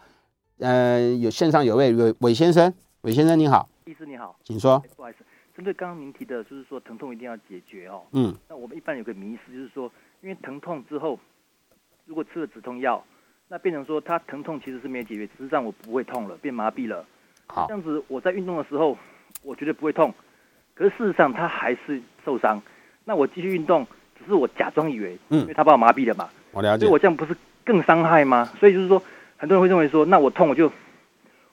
[0.59, 2.73] 呃，有线上有位韦韦先生，
[3.03, 4.79] 韦先生你好，医师你好，请说。
[4.97, 5.19] 不好意思，
[5.57, 8.03] 针对刚刚您提的，就是说疼痛一定要解决哦。
[8.13, 8.35] 嗯。
[8.49, 11.19] 那我们一般有个迷思，就是说，因为疼痛之后，
[12.07, 13.05] 如果吃了止痛药，
[13.49, 17.05] 那变成说他疼痛其实是没有解决，实际上我不会痛了，变麻痹了。
[17.47, 17.67] 好。
[17.69, 18.97] 这样子我在运动的时候，
[19.49, 20.13] 我觉得不会痛。
[20.75, 22.61] 可是事实上，他还是受伤。
[23.05, 23.87] 那我继续运动，
[24.19, 26.29] 只是我假装以为，嗯，因为他把我麻痹了嘛。
[26.53, 26.85] 我了解。
[26.85, 27.35] 所以我这样不是
[27.65, 28.45] 更伤害吗？
[28.61, 29.03] 所以就是说，
[29.39, 30.71] 很多人会认为说，那我痛我就，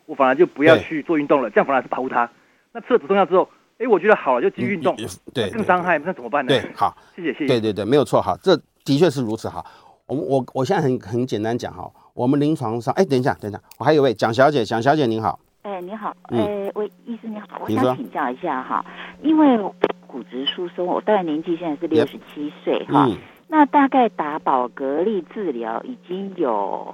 [0.05, 2.29] 我反而就不要去做运动了，这样反而是保护他。
[2.73, 4.95] 那吃了止痛药之后，哎，我觉得好了，就继续运动，
[5.34, 6.49] 对，更伤害，那怎么办呢？
[6.49, 7.47] 对，好，谢谢，谢谢。
[7.47, 9.65] 对对对，没有错哈，这的确是如此哈。
[10.08, 15.39] 我我我现在很很简单讲哈，我们临床上，哎，等一下，等一下，我还有位蒋小姐，蒋小姐您好。
[15.65, 18.86] 哎，你好，哎，喂，医生你好，我想请教一下哈，
[19.23, 19.58] 因为
[20.06, 23.10] 骨质疏松，我大概年纪现在是六十七岁哈，
[23.47, 26.93] 那大概打保格力治疗已经有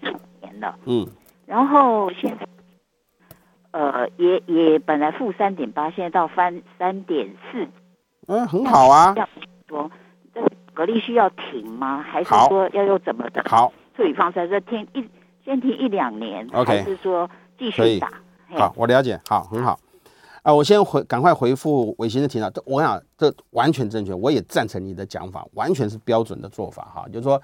[0.00, 1.06] 四五年了，嗯，
[1.44, 2.46] 然后现在，
[3.72, 7.68] 呃，也也本来负三点八，现在到翻三点四，
[8.28, 9.12] 嗯，很好啊。
[9.14, 9.28] 要
[9.68, 9.90] 说
[10.32, 12.02] 这个格力需要停吗？
[12.02, 13.44] 还是说要用怎么的？
[13.46, 13.70] 好。
[13.94, 14.48] 处理方式？
[14.48, 15.06] 这停一
[15.44, 17.28] 先停一两年，OK，还是说？
[17.58, 18.00] 继续可以，
[18.50, 19.78] 好，我了解，好，很好，
[20.42, 27.40] 啊，我先回，赶快回复伟先的提到，我想这完全正确，我也赞成你的讲法，完全是标准的做法，哈，就是说，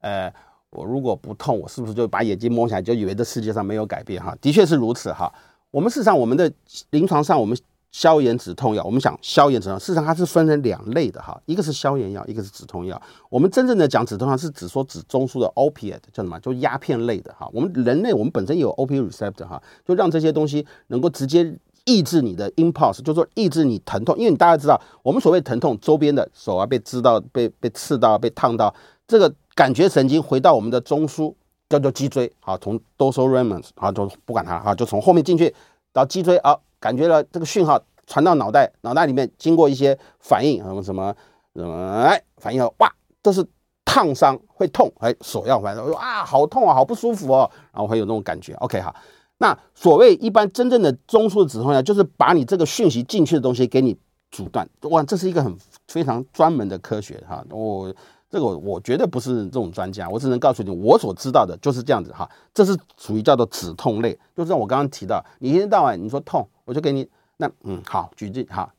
[0.00, 0.32] 呃，
[0.70, 5.32] 我如果不痛，我是不是就把眼睛蒙起来，就以为这世界上没有改变，哈，的确是如此，哈，
[5.70, 6.52] 我们事实上，我们的
[6.90, 7.56] 临床上，我们。
[7.96, 13.00] 消炎止痛药，我们想消炎止痛，事实上它是分成两类的哈，一个是消炎药，一个是止痛药。
[13.30, 16.38] 我们真正的讲止痛药是指说指中枢的 opiate 叫什么？
[16.40, 17.48] 就鸦片类的哈。
[17.54, 21.50] 我们人类我们本身有 opiate receptor 哈，就让这些东西能够直接
[21.86, 24.14] 抑制你的 impulse，就是说抑制你疼痛。
[24.18, 28.74] 因为你大家知道，我们所谓疼痛，周边的手啊被刺到、被被刺到、被烫到，
[29.08, 31.32] 这个感觉神经回到我们的中枢
[31.70, 35.54] 叫做脊椎，好，从 dorsal radius 好，就不管它了哈，就从后面进去
[35.94, 36.54] 到脊椎啊。
[36.86, 41.12] 感觉了这个讯号传到脑袋，脑袋里面经过一些反应，什么什么
[41.56, 42.88] 什么，哎，反应后哇，
[43.20, 43.44] 这是
[43.84, 48.54] 烫伤，会痛，哎，手要反应，啊，好痛啊，好不舒服哦，然后会有那种感觉。
[48.60, 48.94] OK 好，
[49.38, 53.98] 那所谓一般真正的中枢的止痛药，就是把你这个讯息进去的东西给你
[54.30, 54.68] 阻断。
[54.82, 55.52] 哇，这是一个很
[55.88, 57.92] 非常专门的科学哈，我
[58.30, 66.48] 这个我绝对不是这种专家，我只能告诉你我所知道的就是这样子哈，这是属于叫做止痛类，就是我刚刚提到，你一天到晚你说痛。
[66.66, 68.70] 我就给你那嗯好举例哈，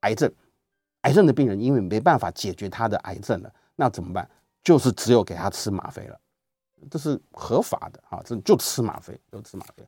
[0.00, 0.28] 癌症，
[1.02, 4.28] 癌症的病人因为没办法解决他的癌症了，那怎么办？
[4.64, 6.18] 就是只有给他吃吗啡了，
[6.90, 9.84] 这是合法的啊，这就吃吗啡，就吃吗啡。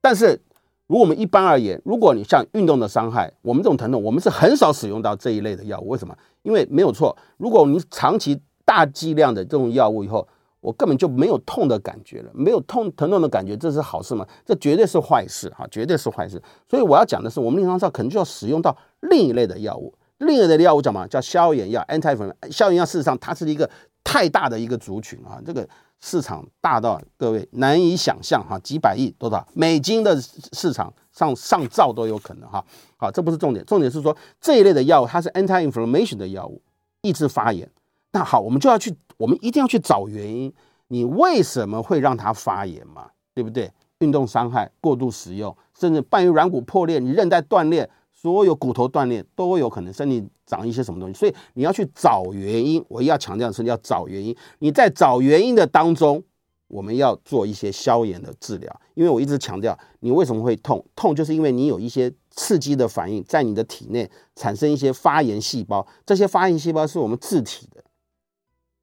[0.00, 0.40] 但是
[0.86, 5.88] 如果我们一般而言，如果你像运动的伤害，我们这种疼痛，我们是很少使用到这一类的药物。
[5.88, 6.16] 为什么？
[6.42, 10.28] 因为没有错，如果你长期大剂量的这种药物以后。
[10.60, 14.26] 我根本就没有痛的感觉了，没有痛疼痛的感觉，这是好事吗？
[14.44, 16.42] 这绝对是坏事哈，绝对是坏事。
[16.68, 21.06] 所以我要讲的是，我们临床上可能就要使用到另一类的药物，另一类的药物叫什么？
[21.06, 22.50] 叫消炎药，anti-inflammatory。
[22.50, 23.70] 消炎药事实上它是一个
[24.02, 25.66] 太大的一个族群啊，这个
[26.00, 32.64] 市场大到各位难以想象哈，几百亿多少美金的市场上上兆都有可能哈。
[32.96, 36.60] 好，这不是重点，重点是说这一类的药物它是 anti-inflammation 的药物，
[37.02, 37.70] 抑制发炎。
[38.10, 38.92] 那好，我们就要去。
[39.18, 40.52] 我们一定要去找原因，
[40.88, 43.10] 你为什么会让它发炎嘛？
[43.34, 43.70] 对不对？
[43.98, 51.14] 运动伤害、过度使用，甚至半月软骨破裂、你韧带断裂、所有骨头断裂都有可能，身体长一些什么东西。
[51.18, 52.84] 所以你要去找原因。
[52.88, 54.36] 我要强调的是，你要找原因。
[54.60, 56.22] 你在找原因的当中，
[56.68, 58.80] 我们要做一些消炎的治疗。
[58.94, 60.84] 因为我一直强调，你为什么会痛？
[60.94, 67.82] 痛就是因为你有一些刺激的反应在你的体内产生一些发炎细胞，这些发炎细胞是我们自体的。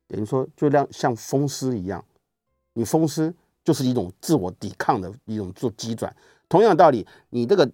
[0.07, 2.03] 等于说，就像像风湿一样，
[2.73, 6.15] 你风湿就是一种自我抵抗的一种做机转。
[6.47, 7.69] 同样道理，你这个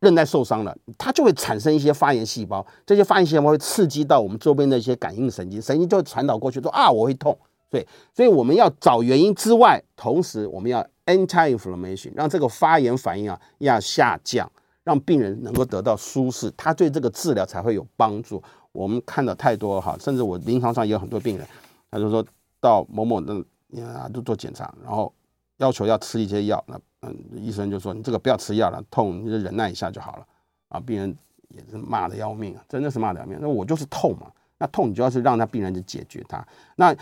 [0.00, 7.36] 韧带受伤了，它就会产生一些发炎细胞，这些发炎细胞会刺激到我们周边的一些感应神经，神经就会传导过去，说啊，我会痛。
[7.70, 7.84] 对，
[8.14, 14.48] 所以我们要找原因之外，同时我们要 anti-inflammation，让这个发炎反应啊要下降，
[14.84, 18.40] 让病人能够得到舒适，他对这个治疗才会有帮助。
[18.74, 21.46] 我们看到太多哈，甚至我临床上也有很多病人。
[21.90, 22.22] 他就说
[22.60, 23.32] 到某某的
[23.80, 25.12] 啊，都做检查，然后
[25.58, 30.26] 要求要吃一些药，那嗯，医生就说你这个不要吃药了，痛你就忍耐一下就好了
[30.70, 30.80] 啊。
[30.80, 31.16] 病人
[31.50, 33.38] 也是骂得要命啊，真的是骂得要命。
[33.40, 34.26] 那我就是痛嘛，
[34.58, 36.44] 那痛你就要是让他病人去解决它。
[36.74, 36.94] 那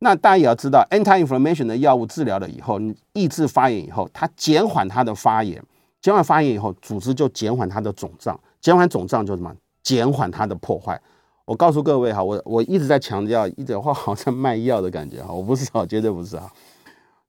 [0.00, 5.62] 那大家也要知道，anti-inflammation 的药物治疗了以后，你抑制发炎以后，它减缓它的发炎，
[6.00, 9.54] 减缓发炎以后，组织就减缓它的肿胀，减缓肿胀就什么？
[9.82, 11.00] 减缓它的破坏。
[11.50, 16.48] 我告诉各位哈，我我一直在强调，一直话好像卖药的感觉哈，我不是哈，绝对不是哈。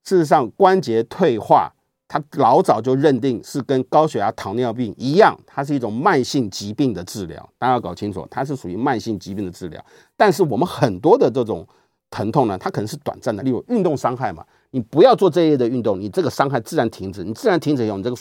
[0.03, 1.73] 事实上，关节退化，
[2.07, 7.49] 它老早就认定是跟高血压、糖尿病一样，它是一种慢性疾病的治疗。
[7.57, 9.83] 大家要搞清楚，它是属于慢性疾病的治疗。
[10.15, 11.67] 但是我们很多的这种
[12.11, 18.15] 疼痛呢，它可能是短暂的，例如运动伤害嘛，你不要做这一类的运动，你这个伤害自然停止，你自然停止以后，你这个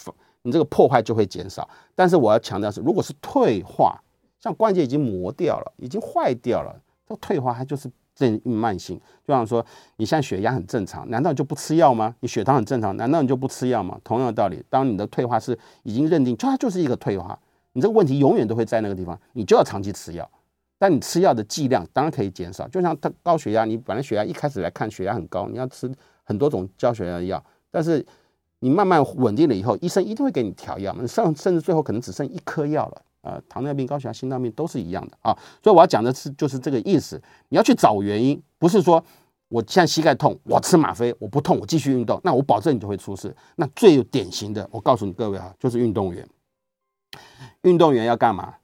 [0.44, 1.68] 你这个破坏就会减少。
[1.94, 4.00] 但是我要强调是，如果是退化。
[4.40, 6.74] 像关节已经磨掉了，已经坏掉了，
[7.06, 8.98] 这退化它就是这慢性。
[9.26, 9.64] 就像说，
[9.96, 12.14] 你现在血压很正常，难道你就不吃药吗？
[12.20, 14.00] 你血糖很正常，难道你就不吃药吗？
[14.02, 17.38] 同样的道理，当你的退化是已经认定，就它就是一个退化，
[17.74, 20.28] 你这个问题永远都会在那个地方，你就要长期吃药。
[20.78, 25.92] 但你吃药的剂量当然可以减少，就像它高血压，你本来血压一开始来看血压很高，你要吃
[26.24, 28.02] 很多种降血压的药，但是
[28.60, 33.02] 你慢慢稳定了以后，医生一定会给你调药，甚甚至最后可能只剩一颗药了。
[33.22, 37.20] 呃，糖尿病、高血压、心脏病都是一样的啊，所以我要讲的是就是这个意思。
[37.50, 39.04] 你要去找原因，不是说
[39.48, 43.36] 我现在膝盖痛，我吃吗啡，我不痛，我继续运动，那我保证你就会出事。
[43.56, 46.26] 那最有典型的，我告诉你各位啊，就是运动员。
[47.62, 48.54] 运动员要干嘛？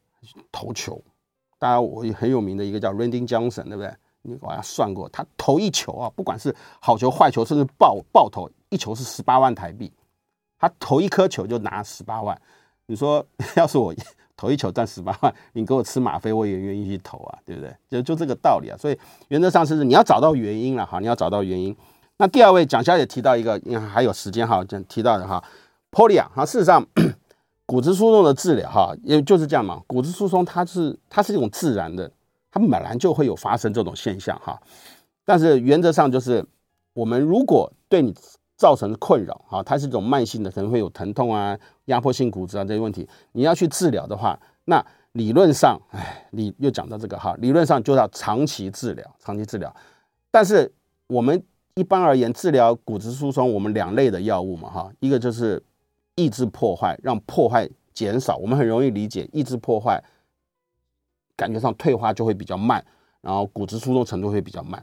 [0.51, 1.03] 投球。
[1.59, 3.95] 大家我很有名的一个叫 Randy Johnson，对不对？
[4.23, 9.92] 你我要算过，他投一球啊，不管是好球坏球，甚至爆爆投，一球是十八万台币。
[10.59, 12.40] 他投一颗球就拿十八万。
[12.87, 13.23] 你说
[13.57, 13.95] 要是我？
[14.37, 17.75] 投一球赚十八万， 你给我吃吗啡，我也愿意去投啊，对不对？
[17.88, 18.77] 就就这个道理啊。
[18.79, 21.75] 所以原则上是你要找到原因了哈，你要找到原因。
[22.18, 25.42] 那第二位蒋小姐提到一个，因为还有时间哈，讲提到的哈
[25.90, 26.87] ，Prolia 哈，事实上
[27.64, 29.83] 骨质疏松的治疗哈，也就是这样嘛。
[29.87, 32.11] 骨质疏松它是它是一种自然的，
[32.51, 34.61] 它本来就会有发生这种现象哈。
[35.25, 36.44] 但是原则上就是
[36.92, 38.14] 我们如果对你。
[38.57, 43.07] 造成困扰啊，它是一种慢性的，可能会有疼痛啊、压迫性骨折啊这些问题。
[43.33, 49.75] 你要去治疗的话，那理论上，哎，你又讲到这个哈，理论上就要长期治疗，长期治疗。
[50.31, 50.71] 但是
[51.07, 51.42] 我们
[51.75, 55.62] 一般而言，治疗骨质疏松，我们两类的药物嘛哈，一个就是
[56.14, 58.37] 抑制破坏，让破坏减少。
[58.37, 60.03] 我们很容易理解，抑制破坏，
[61.37, 62.85] 感觉上退化就会比较慢，
[63.21, 64.83] 然后骨质疏松程度会比较慢。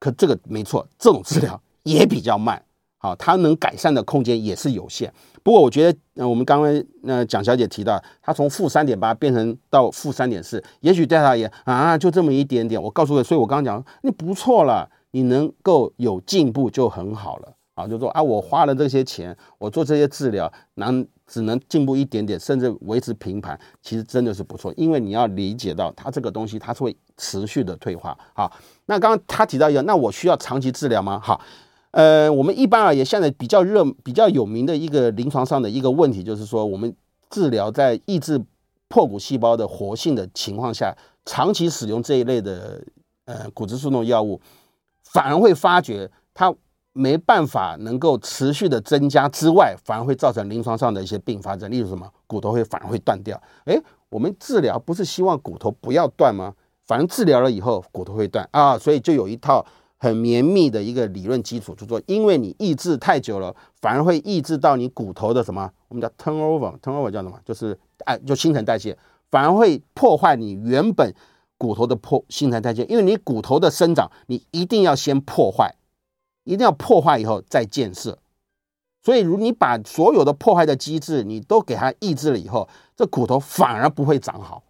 [0.00, 2.60] 可这个没错，这种治疗也比较慢。
[3.04, 5.12] 啊，它能改善的空间也是有限。
[5.42, 12.82] 不过我觉得，呃，我们刚刚那蒋小姐提到，她从负三点八变成到负三点四，也许对她也啊，就这么一点点。
[12.82, 17.52] 我告诉各位，所以我刚刚讲，你不错了，你能够有进步就很好了。
[17.74, 24.72] 啊，就说啊，我花了这些钱，我做这些治疗，能只能进步一点点，甚至维持平盘，其实真的是不错。
[24.78, 28.16] 因为你要理解到，它这个东西它是会持续的退化。
[28.32, 28.50] 好，
[28.86, 31.20] 那刚刚他提到一个，那我需要长期治疗吗？
[31.22, 31.38] 好。
[31.94, 36.92] 呃，我们一般而言，现在比较热、比较有名的一个临床上的一个问题，就是说，我们
[37.30, 38.42] 治疗在抑制
[38.88, 40.92] 破骨细胞的活性的情况下，
[41.24, 42.82] 长期使用这一类的
[43.26, 44.40] 呃骨质疏松药物，
[45.04, 46.52] 反而会发觉它
[46.92, 53.40] 没办法能够持续的增加之外，反而会造成临床上的一些并发症，例如什么骨头会反而会断掉。
[53.66, 56.54] 诶，我们治疗不是希望骨头不要断吗？
[56.88, 59.64] 反正治疗了以后骨头会断啊，所以就有一套。
[60.04, 65.72] 很绵密的一个理论基础，就说，因为你抑制太久了，反而会抑制到你骨头的什么？
[65.88, 67.40] 我们叫 turnover，turnover 叫什么？
[67.42, 68.98] 就是哎，就新陈代谢，
[69.30, 71.14] 反而会破坏你原本
[71.56, 72.84] 骨头的破新陈代谢。
[72.84, 75.74] 因为你骨头的生长，你一定要先破坏，
[76.44, 78.18] 一定要破坏以后再建设。
[79.02, 84.63] 所以，如你把所有的破坏的机制，你都给它抑制了以后，这骨头反而不会长好。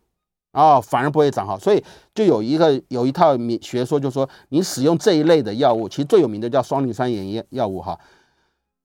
[0.55, 1.83] 啊、反而不会长好，所以
[2.14, 7.99] 就有一个有一套学说，就是说你使用这一类的药物，其实最有名的叫双磷酸盐药药物哈，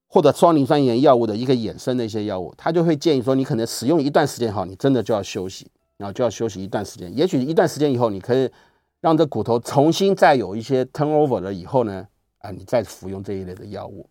[0.08, 5.68] 或者双磷酸盐药物的一个衍生的一些药物，他就会建议说，你可能使用一段时间哈，你真的就要休息，
[5.98, 8.50] 然后就要休息一段时间，也许一段时间以后，你可以
[9.00, 12.08] 让这骨头重新再有一些 turnover 了以后呢，
[12.40, 14.10] 啊，你再服用这一类的药物。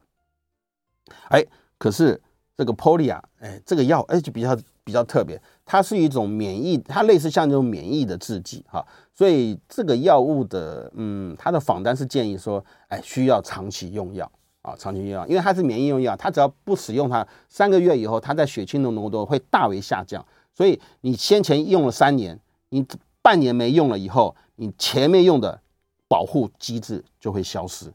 [1.28, 1.44] 哎，
[1.76, 2.20] 可是
[2.56, 4.56] 这个 polia，哎，这个药哎就比较
[4.89, 5.39] 比较特别。
[5.66, 8.82] 它是一种免疫，它类似像这种免疫的制剂哈，
[9.12, 14.32] 所以这个药物的，嗯，它的仿单是建议说，哎，需要长期用药
[14.62, 20.24] 啊，长期用药，因为它是免疫用药，它只要不使用它三个月以后，它在血清的浓度会大为下降，
[20.55, 22.82] 所以你先前用了三年，你
[23.20, 25.61] 半年没用了以后，你前面用的
[26.09, 27.93] 保护机制就会消失，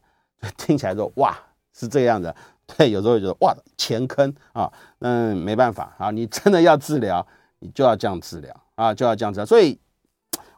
[0.56, 1.36] 听起来说哇
[1.72, 2.32] 是这样的，
[2.66, 7.26] 对， 有时候会觉得哇，钱坑啊，嗯，没办法啊，你真的要治疗，
[7.60, 9.46] 你就要这样治疗啊，就要这样治疗。
[9.46, 9.78] 所以，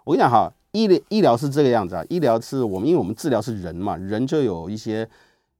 [0.04, 5.08] 我跟你讲哈，医疗医疗是这个样子啊，医疗是我们，因为我们治疗是人嘛，人就有一些。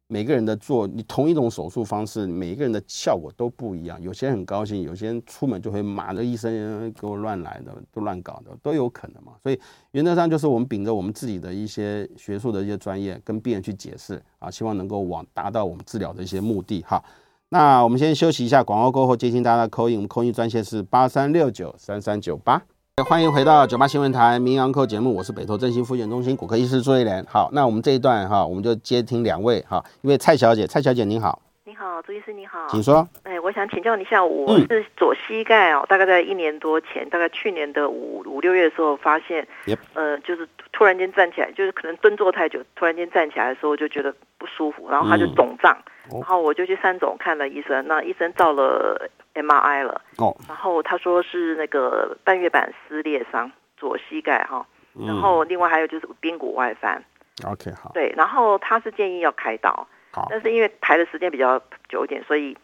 [0.08, 4.00] 每个人的做你同一种手术方式，每一个人的效果都不一样。
[4.00, 9.32] 有些人很高兴，有些人出门就会骂这医生给我乱来的，都乱搞的，都有可能嘛。
[9.42, 16.84] 所以原则上就是我们秉着我们自己的一些学术的一些专业，跟病人去解释啊，希望能够往达到我们治疗的一些目的。
[16.86, 17.04] 好，
[17.48, 22.62] 那我们先休息一下，广告过后接听大家的扣一我们扣一专线是八三六九三三九八。
[23.04, 27.22] 欢迎回到九八新闻台名医堂节目，我是北投振兴复健中心骨科医师朱一莲。
[27.28, 31.38] 好，那我们这一段哈，我们就接听两位哈，一位蔡小姐，蔡小姐您好，
[31.78, 33.06] 好，朱医师你好，请说。
[33.24, 39.78] 哎，我想请教你一下，我是左膝盖哦，大概在一年多前，大概去年的五五六月的时候，发现，Yep.
[39.94, 45.76] 呃，就是突然间站起来，就是可能蹲坐太久，突然间站起来的时候就觉得不舒服，然后它就肿胀，
[46.10, 49.10] 嗯、然后我就去三总看了医生，那医生照了。
[49.38, 54.66] M R I 了哦，然后他说是那个半月板撕裂伤，左膝盖哈，
[55.06, 57.04] 然后另外还有就是髌骨外翻。
[57.44, 62.56] OK 好，对，然后他是建议要开刀，好，但是因为排的时间比较久一点，所以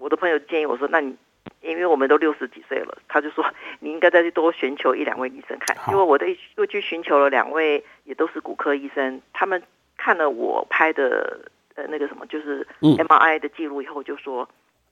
[0.00, 1.16] 我的朋友建议我说，那你
[1.60, 3.44] 因为我们都六十几岁了，他就说
[3.78, 6.26] 你应该再去多寻求一两位医生看，因为我的
[6.56, 9.62] 又去寻求了两位也都是骨科医生，他们
[9.96, 14.48] 看了我拍的呃那个什么就是 M R I 的记录以后就说。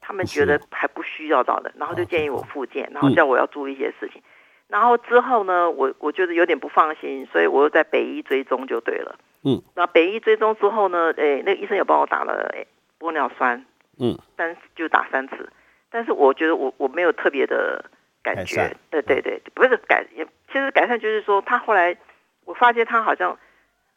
[0.06, 4.20] 他们觉得还不需要到的，然后就建议我复健，然后叫我要注意一些事情。
[4.68, 9.18] 然后之后呢，我我觉得有点不放心，所以我又在北医追踪就对了。
[9.44, 12.50] 嗯，那北医追踪之后呢，诶，那个医生有帮我打了
[12.98, 13.64] 玻尿酸，
[13.98, 15.48] 嗯，但就打三次，
[15.90, 17.84] 但是我觉得我我没有特别的
[18.22, 18.74] 感觉。
[18.90, 20.04] 对对对，不是改，
[20.50, 21.96] 其实改善就是说，他后来
[22.44, 23.38] 我发现他好像，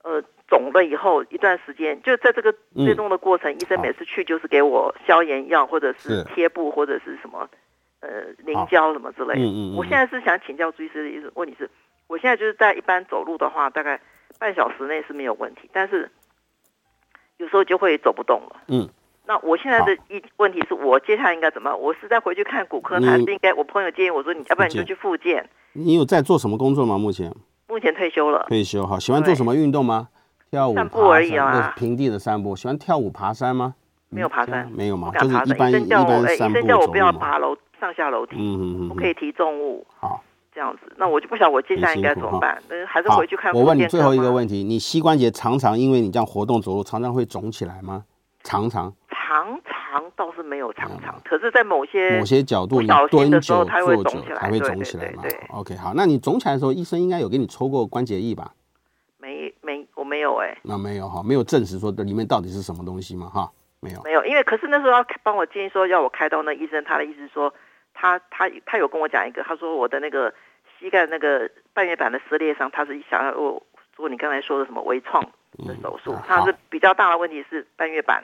[0.03, 0.23] 呃。
[0.49, 7.49] 肿了以后一段时间，就在这个追踪的过程，嗯、医生每次去就是给我消炎药，或者是贴布，或者是什么
[7.99, 8.09] 呃
[8.45, 9.41] 凝胶什么之类的。
[9.41, 11.69] 嗯嗯嗯、我现在是想请教朱医师的意思，问题是，
[12.07, 13.99] 我现在就是在一般走路的话，大概
[14.39, 16.09] 半小时内是没有问题，但是
[17.37, 18.57] 有时候就会走不动了。
[18.67, 18.87] 嗯，
[19.25, 21.75] 那我现在的一问题是我接下来应该怎么？
[21.75, 23.53] 我是再回去看骨科，还是应该？
[23.53, 25.49] 我朋友建议我说，你要不然你就去复健。
[25.73, 26.97] 你有在做什么工作吗？
[26.97, 27.33] 目前？
[27.67, 28.45] 目前退休了。
[28.47, 30.09] 退休哈，喜欢做什么运动吗？
[30.49, 32.55] 跳舞、散步而已啊，平地的散步。
[32.55, 33.75] 喜欢跳舞、爬山吗？
[34.09, 35.11] 没有爬山，没有吗？
[35.19, 36.57] 就是一般一般散步。
[36.57, 39.85] 医生叫我不要爬楼上下楼梯，嗯嗯嗯，不可以提重物。
[39.99, 40.23] 好，
[40.57, 42.59] 这样子，那我就不晓得我接下来应该怎么办。
[42.67, 43.53] 但是还是回去看。
[43.53, 48.05] 我问你最后一个问题：你膝关节常常因为你这样活动走路，常常会肿起来吗？
[48.43, 48.91] 常常？
[49.07, 58.53] 常常倒是没有常常，可是在某些某些角度，你蹲久坐久还会肿起来吗？OK，好，那你肿起来的时候，医生应该有给你抽过关节液吧？
[59.19, 63.27] 没没，我没有哎、欸，那没有哈，没有证实说这里面到底是什么东西吗？
[63.27, 67.53] 哈，没有，没有，因为可是那时候要帮我建议说要我开刀，那医生他的意思说，
[67.99, 70.31] 他他他有跟我讲一个，他说我的那个
[70.77, 73.61] 膝盖那个半月板的撕裂伤，他是想要我
[73.95, 75.23] 做你刚才说的什么微创
[75.65, 78.23] 的手术，他、嗯、是比较大的问题是半月板，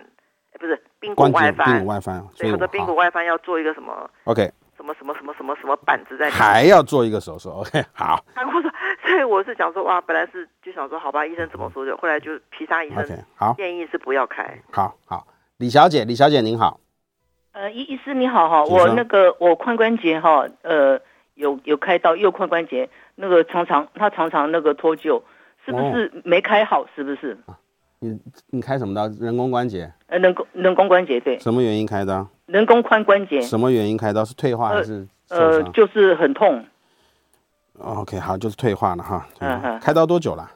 [0.59, 4.51] 不是髌骨外翻，髌骨外翻，所以他说髌骨外翻要做一个什么？OK。
[4.75, 6.29] 什么什么什么什么什么板子在？
[6.29, 8.19] 还要做一个手术？OK， 好。
[8.35, 8.69] 他跟我说，
[9.01, 13.05] 所以我是想说，哇，本来是就想说，好吧，医生怎么说就，后来就皮沙医生
[13.35, 14.59] 好建议是不要开。
[14.71, 15.25] 好好，
[15.57, 16.79] 李小姐，李小姐您好。
[17.53, 20.99] 呃，医医师你好哈，我那个我髋关节哈，呃，
[21.35, 25.21] 有有开刀右髋关节，那个常常他常常那个脱臼，
[25.63, 26.83] 是不是没开好？
[26.95, 27.37] 是不是？
[27.99, 29.07] 你你开什么刀？
[29.19, 29.93] 人工关节？
[30.07, 31.37] 呃，人工人工关节对。
[31.37, 32.27] 什么原因开刀？
[32.47, 33.39] 人工髋关节。
[33.41, 34.25] 什么原因开刀？
[34.25, 35.07] 是退化还是？
[35.29, 36.65] 呃，就是很痛。
[37.77, 39.27] OK，好，就是退化了哈。
[39.39, 39.79] 嗯哼。
[39.79, 40.49] 开刀多久了？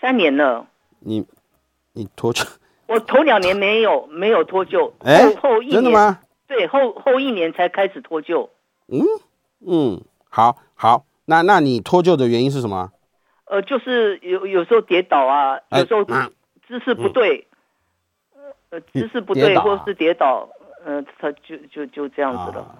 [0.00, 0.66] 三年了。
[1.00, 1.26] 你
[1.92, 2.48] 你脱臼？
[2.86, 5.74] 我头两年没有没有脱臼，哎，后一年。
[5.74, 6.18] 真的吗？
[6.50, 8.50] 对，后后一年才开始脱臼。
[8.88, 9.00] 嗯
[9.66, 12.92] 嗯，好好，那那你脱臼的原因是什么？
[13.46, 16.04] 呃，就是有有时候跌倒啊，有时候。
[16.70, 17.48] 姿势不对，
[18.70, 20.48] 呃，姿势不对，或是跌倒，
[20.84, 22.76] 呃，他就就就这样子了。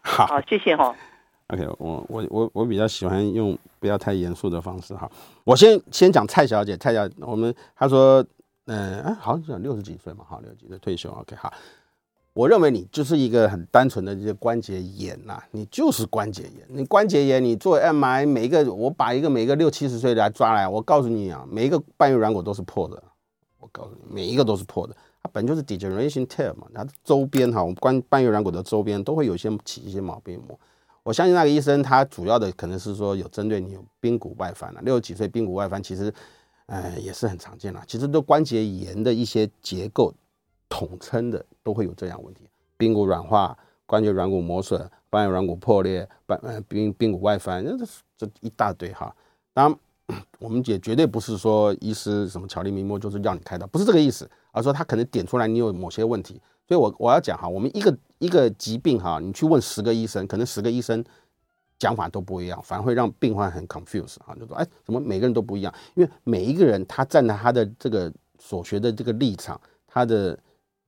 [0.00, 0.96] 好，好，谢谢哈。
[1.48, 5.06] OK，我我我我比较喜欢用不要太严肃的方式哈。
[5.44, 8.24] 我先先讲蔡小姐，蔡小姐，我们她说，
[8.64, 11.10] 嗯，哎，好像六十几岁嘛，好，六十几岁退休。
[11.10, 11.52] OK，好。
[12.34, 16.66] 我认为你就是一个很单纯的这些关节炎呐，你就是关节炎。
[16.68, 23.00] 你关节炎，你做 M I，每一个我把一个每一个六七十岁的来抓来，我告诉你啊，每一个半月软骨都是破的。
[23.60, 30.58] 我告诉你，每一个都是破的，它本就是 degeneration tear 嘛，它周边哈，我们关半月软骨的周边都会有些起一些毛病膜。
[31.04, 36.12] 我相信那个医生他主要的可能是说有针对你有髌骨外翻了，六十几岁髌骨外翻其实，
[36.66, 40.12] 呃也是很常见了，其实都关节炎的一些结构
[40.74, 42.40] 统称的都会有这样问题：
[42.76, 43.56] 髌骨软化、
[43.86, 47.86] 关节软骨磨损、半月软骨破裂、半呃髌髌骨外翻，那这
[48.18, 49.14] 这一大堆哈。
[49.52, 49.68] 当
[50.08, 56.40] 然，我们也绝对不是说医师什么巧立名目，就是要你开刀，不是这个意思，而是说他可能点出来你有某些问题。
[56.66, 61.04] 所以我我要讲哈，我们一个一个疾病哈，你去问十个医生，可能十个医生
[61.78, 65.72] 讲法都不一样，反而会让病患很 confuse 啊，就说哎，怎么每个人都不一样？
[65.94, 70.36] 因为每一个人他站在他的这个所学的这个立场，他的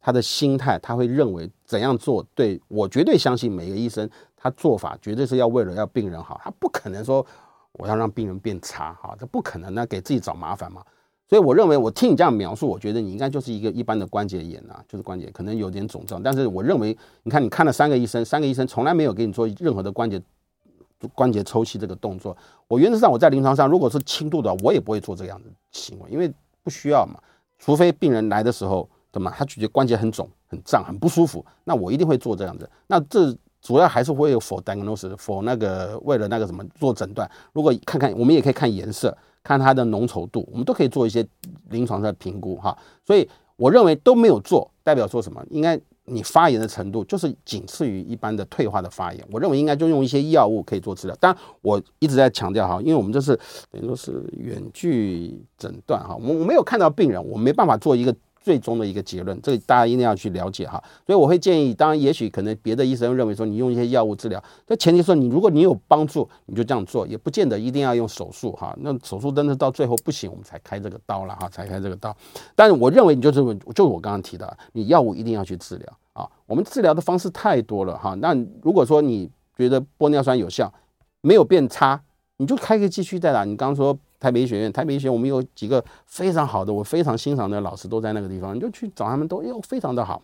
[0.07, 2.61] 他的心态，他会认为怎样做对。
[2.69, 7.27] 我绝对相信每个医生他做法绝对是要为了要病人好，他不可能说
[7.73, 10.81] 我要让病人变差哈，这不可能，那给自己找麻烦嘛。
[11.29, 16.23] 所以我认为，我听你这样描述，我觉得你应该就是一个一般的关节炎啊，就是关节可能有点肿胀。
[16.23, 20.23] 但是我认为，你看你看了三个医生，三个医生从来没有给你做任何的关节
[21.17, 22.37] 关节抽气这个动作。
[22.69, 26.33] 我原则上我在临床上，如果是轻度的，我也不会做这样的行为，因为
[26.63, 27.21] 不需要嘛。
[27.59, 28.89] 除非病人来的时候，
[29.19, 29.33] 对吗？
[29.37, 32.69] 他觉得关节很肿、很胀、很不舒服，那我一定会做这样子。
[32.87, 37.31] 那这主要还是会有 for diagnosis，for 那个为了那个什么做诊断。
[37.53, 39.17] 如果看看，我们也可以看颜色。
[39.43, 41.25] 看它的浓稠度，我们都可以做一些
[41.71, 45.41] 临床上的评估哈，所以我认为都没有做，代表说什么？
[45.51, 51.15] 应该你发炎的程度就是仅次于一般的退化的发炎，我认为应该就用一些药物可以做治疗。
[51.21, 53.39] 当然，我一直在强调哈，因为我们这是
[53.71, 58.13] 等于说是远距诊断哈，我我没有看到病人，我没办法做一个。
[58.47, 60.81] 最终的一个结论，这个大家一定要去了解哈。
[61.05, 68.73] 所以我会建议，当然，也许可能别的医生认为说你用一些药物治疗，但前提说你如果你有帮助，你就这样做，也不见得一定要用手术哈。
[68.83, 72.17] 那手术真的到最后不行，我们才开这个刀了哈，才开这个刀。
[72.55, 73.43] 但是我认为你就是，
[73.75, 76.31] 就我刚刚提到，你药物一定要去治疗啊。
[76.47, 78.15] 我们治疗的方式太多了哈。
[78.21, 78.33] 那
[78.63, 80.73] 如果说你觉得玻尿酸有效，
[81.21, 82.01] 没有变差，
[82.37, 83.45] 你就开个继续带啦。
[83.45, 83.99] 你刚刚说。
[84.27, 90.21] 台北医学院，台北医学院，我们有几个非常好的，我非常欣赏的老师都在那个地方，你就去找他们，都哟非常的好。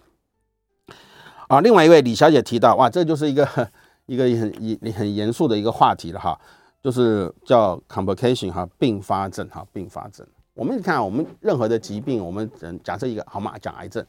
[1.46, 3.46] 啊，另外一位李小姐提到，哇，这就是一个
[4.06, 6.36] 一个很很很严肃的一个话题了哈，
[6.82, 10.26] 就是叫 complication 哈，并发症哈，并发症。
[10.54, 12.50] 我们看我们任何的疾病，我们
[12.82, 14.04] 假设一个好嘛，讲癌症，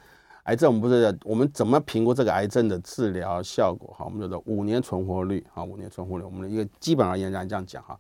[0.46, 4.06] 癌症我们不是我们怎么评估这个癌症的治疗效果哈？
[4.06, 7.96] 我们叫做五年存活率啊，五年存活率，我们的一个基本而言来这样讲哈。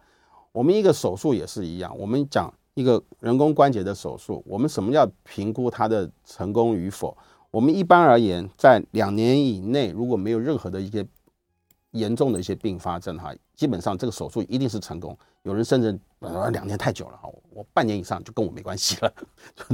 [0.54, 7.18] 我们一个手术也是一样，我们讲一个人工关节的手术，我们什么叫评估它的成功与否？
[7.52, 11.06] 我们一般而言，在两年以内，如果没有任何的一些
[11.92, 15.18] 严重的一些并发症哈，基本上这个手术一定是成功。
[15.42, 19.14] 有人甚至呃两年太久了哈，我半年以上就跟我没关系了，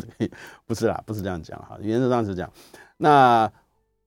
[0.65, 2.51] 不是啦，不是这样讲哈，原则上是这样。
[2.97, 3.49] 那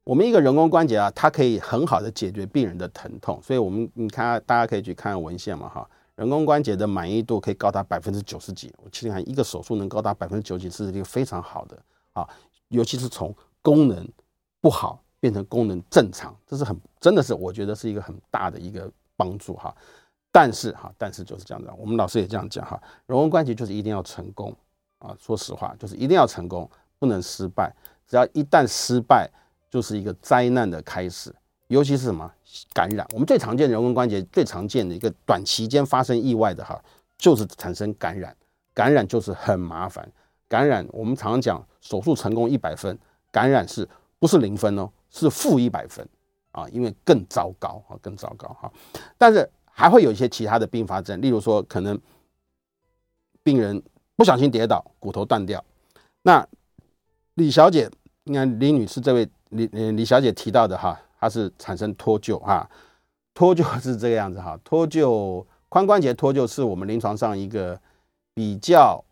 [0.05, 5.89] 我们一个人工关节啊，它可以很好的解决病人的疼痛，所以我们你看大家可以去看文献嘛哈。
[6.17, 11.83] 人工关节的满意度可以高达百分之九十几，我其实看一个手术能高达百分之九十几是一个非常好的
[12.13, 12.29] 啊，
[12.69, 14.07] 尤其是从功能
[14.61, 19.75] 不好变成功能正常，这是很真的是我觉得是一个很大的一个帮助哈。
[20.31, 24.55] 但是哈，但是就是这样子，我们老师也这样讲哈，人工关节就是一定要成功
[24.99, 27.75] 啊，说实话就是一定要成功，不能失败，
[28.07, 29.31] 只要一旦失败，
[29.71, 31.35] 就是一个灾难的开始。
[31.73, 32.31] 尤其是什么
[32.75, 36.79] 感染，我们最常见的人工关节最常见的一个短期间发生意外的哈，
[37.17, 38.37] 就是产生感染，
[38.75, 40.07] 感染就是很麻烦。
[40.49, 42.99] 感染我们常常讲手术成功一百分，
[43.31, 44.91] 感染是不是零分哦？
[45.09, 46.07] 是负一百分
[46.51, 48.71] 啊，因为更糟糕啊，更糟糕哈。
[49.17, 51.99] 但是还会有一些其他的并发症，例如说可能
[53.43, 53.83] 病人
[54.15, 55.65] 不小心跌倒，骨头断掉。
[56.21, 56.47] 那
[57.37, 57.91] 李小姐，
[58.25, 61.01] 你看李女士这位李李小姐提到的哈。
[61.23, 62.69] 它是产生脱臼哈，
[63.33, 67.81] 脱臼是这个样子哈，脱臼髋关节脱臼是我们临床上一个
[68.35, 69.05] 比较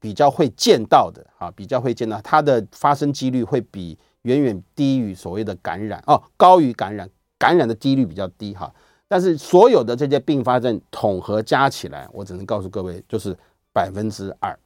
[0.00, 7.06] 比较会见到的哈，比较会见到它的发生几率会比远远低于所谓的感染哦，高于感染，
[7.36, 8.74] 感染的几率比较低哈，
[9.06, 13.36] 但是所有的这些并发症统合加起来，我只能告诉各位就是
[13.74, 14.58] 百分之二，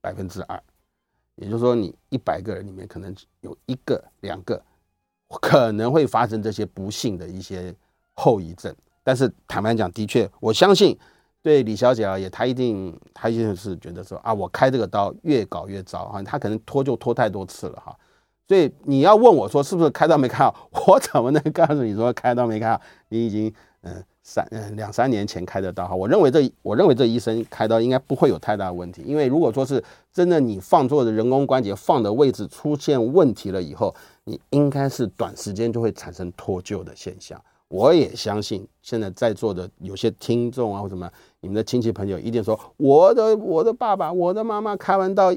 [0.00, 0.58] 百分之二，
[1.34, 4.58] 也就是说你一百个人里面可能有一个两个。
[5.38, 7.74] 可能会发生这些不幸的一些
[8.14, 8.74] 后遗症，
[9.04, 10.98] 但是坦白讲，的确，我相信
[11.42, 17.96] 对李小姐而言，她一定，她一定是觉得说啊，我开这个刀越搞越糟哈，她可能拖就拖太多次了哈，
[18.48, 22.80] 所以你要问我说是不是开刀没开好，我怎么能告诉你说开刀没开好？
[23.08, 23.52] 你已经
[23.82, 24.02] 嗯。
[24.22, 33.92] 三嗯两三年前开的刀哈，我认为这我认为这医生开刀应该不会有太大问题，因为如果说是真的你放做的人工关节放的位置出现问题了以后，
[34.30, 37.40] 你应该是短时间就会产生脱臼的现象。
[37.66, 41.08] 我也相信现在在座的有些听众啊或什么，
[41.40, 45.32] 你们的亲戚朋友一定说，我的我的爸爸我的妈妈开完刀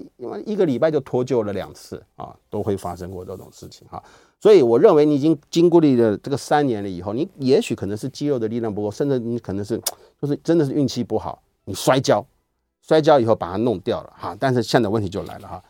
[0.45, 4.03] 一个礼拜就脱臼了两次啊，都会发生过这种事情哈。
[4.39, 9.79] 所以我认为你已经经过了这个三年了以后，你也许可能是肌肉的力量不够，甚至你可能是
[10.19, 12.25] 就是真的是运气不好，你摔跤，
[12.81, 14.35] 摔跤以后把它弄掉了哈。
[14.39, 15.63] 但是现在问题就来了哈，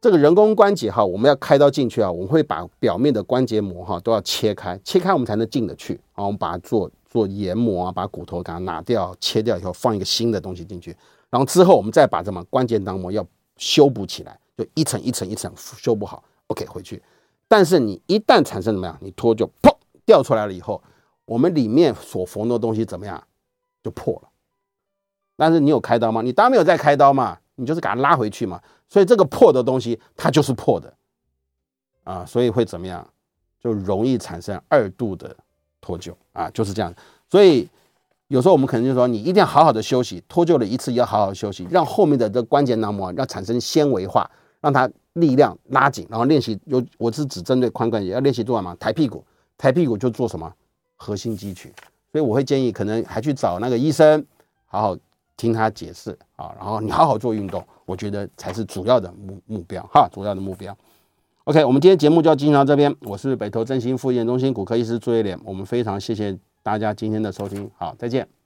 [0.00, 6.24] 这个人工关节哈，我们要开刀进去啊，我们会把表面的关节膜哈都要切开，切开我们才能进得去啊。
[6.24, 10.96] 我们把它做做研磨啊，把骨头给它拿掉，切掉以后放一个新的东西进去，
[11.30, 13.26] 然后之后我们再把什么关节囊膜要
[13.56, 17.02] 修补起来，就一层一层一层修补好，OK 回去。
[17.48, 19.74] 但是你一旦产生怎么样，你脱臼砰
[20.06, 20.80] 掉出来了以后，
[21.24, 23.20] 我们里面所缝的东西怎么样
[23.82, 24.28] 就破了。
[25.36, 26.22] 但是你有开刀吗？
[26.22, 28.60] 你当然没有再开刀嘛，你就是给它拉回去嘛。
[28.88, 30.92] 所以这个破的东西它就是破的
[32.04, 33.06] 啊，所以会怎么样？
[33.60, 35.34] 就容易产生二度的
[35.80, 36.94] 脱臼啊，就是这样。
[37.30, 37.68] 所以
[38.28, 44.30] 有时候我们可能就说，你一定要好好的休息，脱臼了一次要好好休息，让后面的这关节囊膜要产生纤维化，
[44.60, 44.90] 让它。
[45.14, 48.72] 力量拉紧，然后练习有，我是只针对髋关节要练习做什么？
[48.76, 49.24] 抬屁股，
[49.56, 50.54] 抬屁股就做什么？
[50.94, 51.72] 核心肌群。
[52.12, 54.24] 所以我会建议，可能还去找那个医生，
[54.66, 54.96] 好好
[55.36, 60.76] 听他解释啊，然后你好好做运动，我觉得才是主要的目目标哈，主要的目标。
[61.44, 68.37] OK，我们今天节目就要进行到这边，我是北投振兴复健中心骨科医师朱岳廉，我们非常谢谢大家今天的收听，好，再见。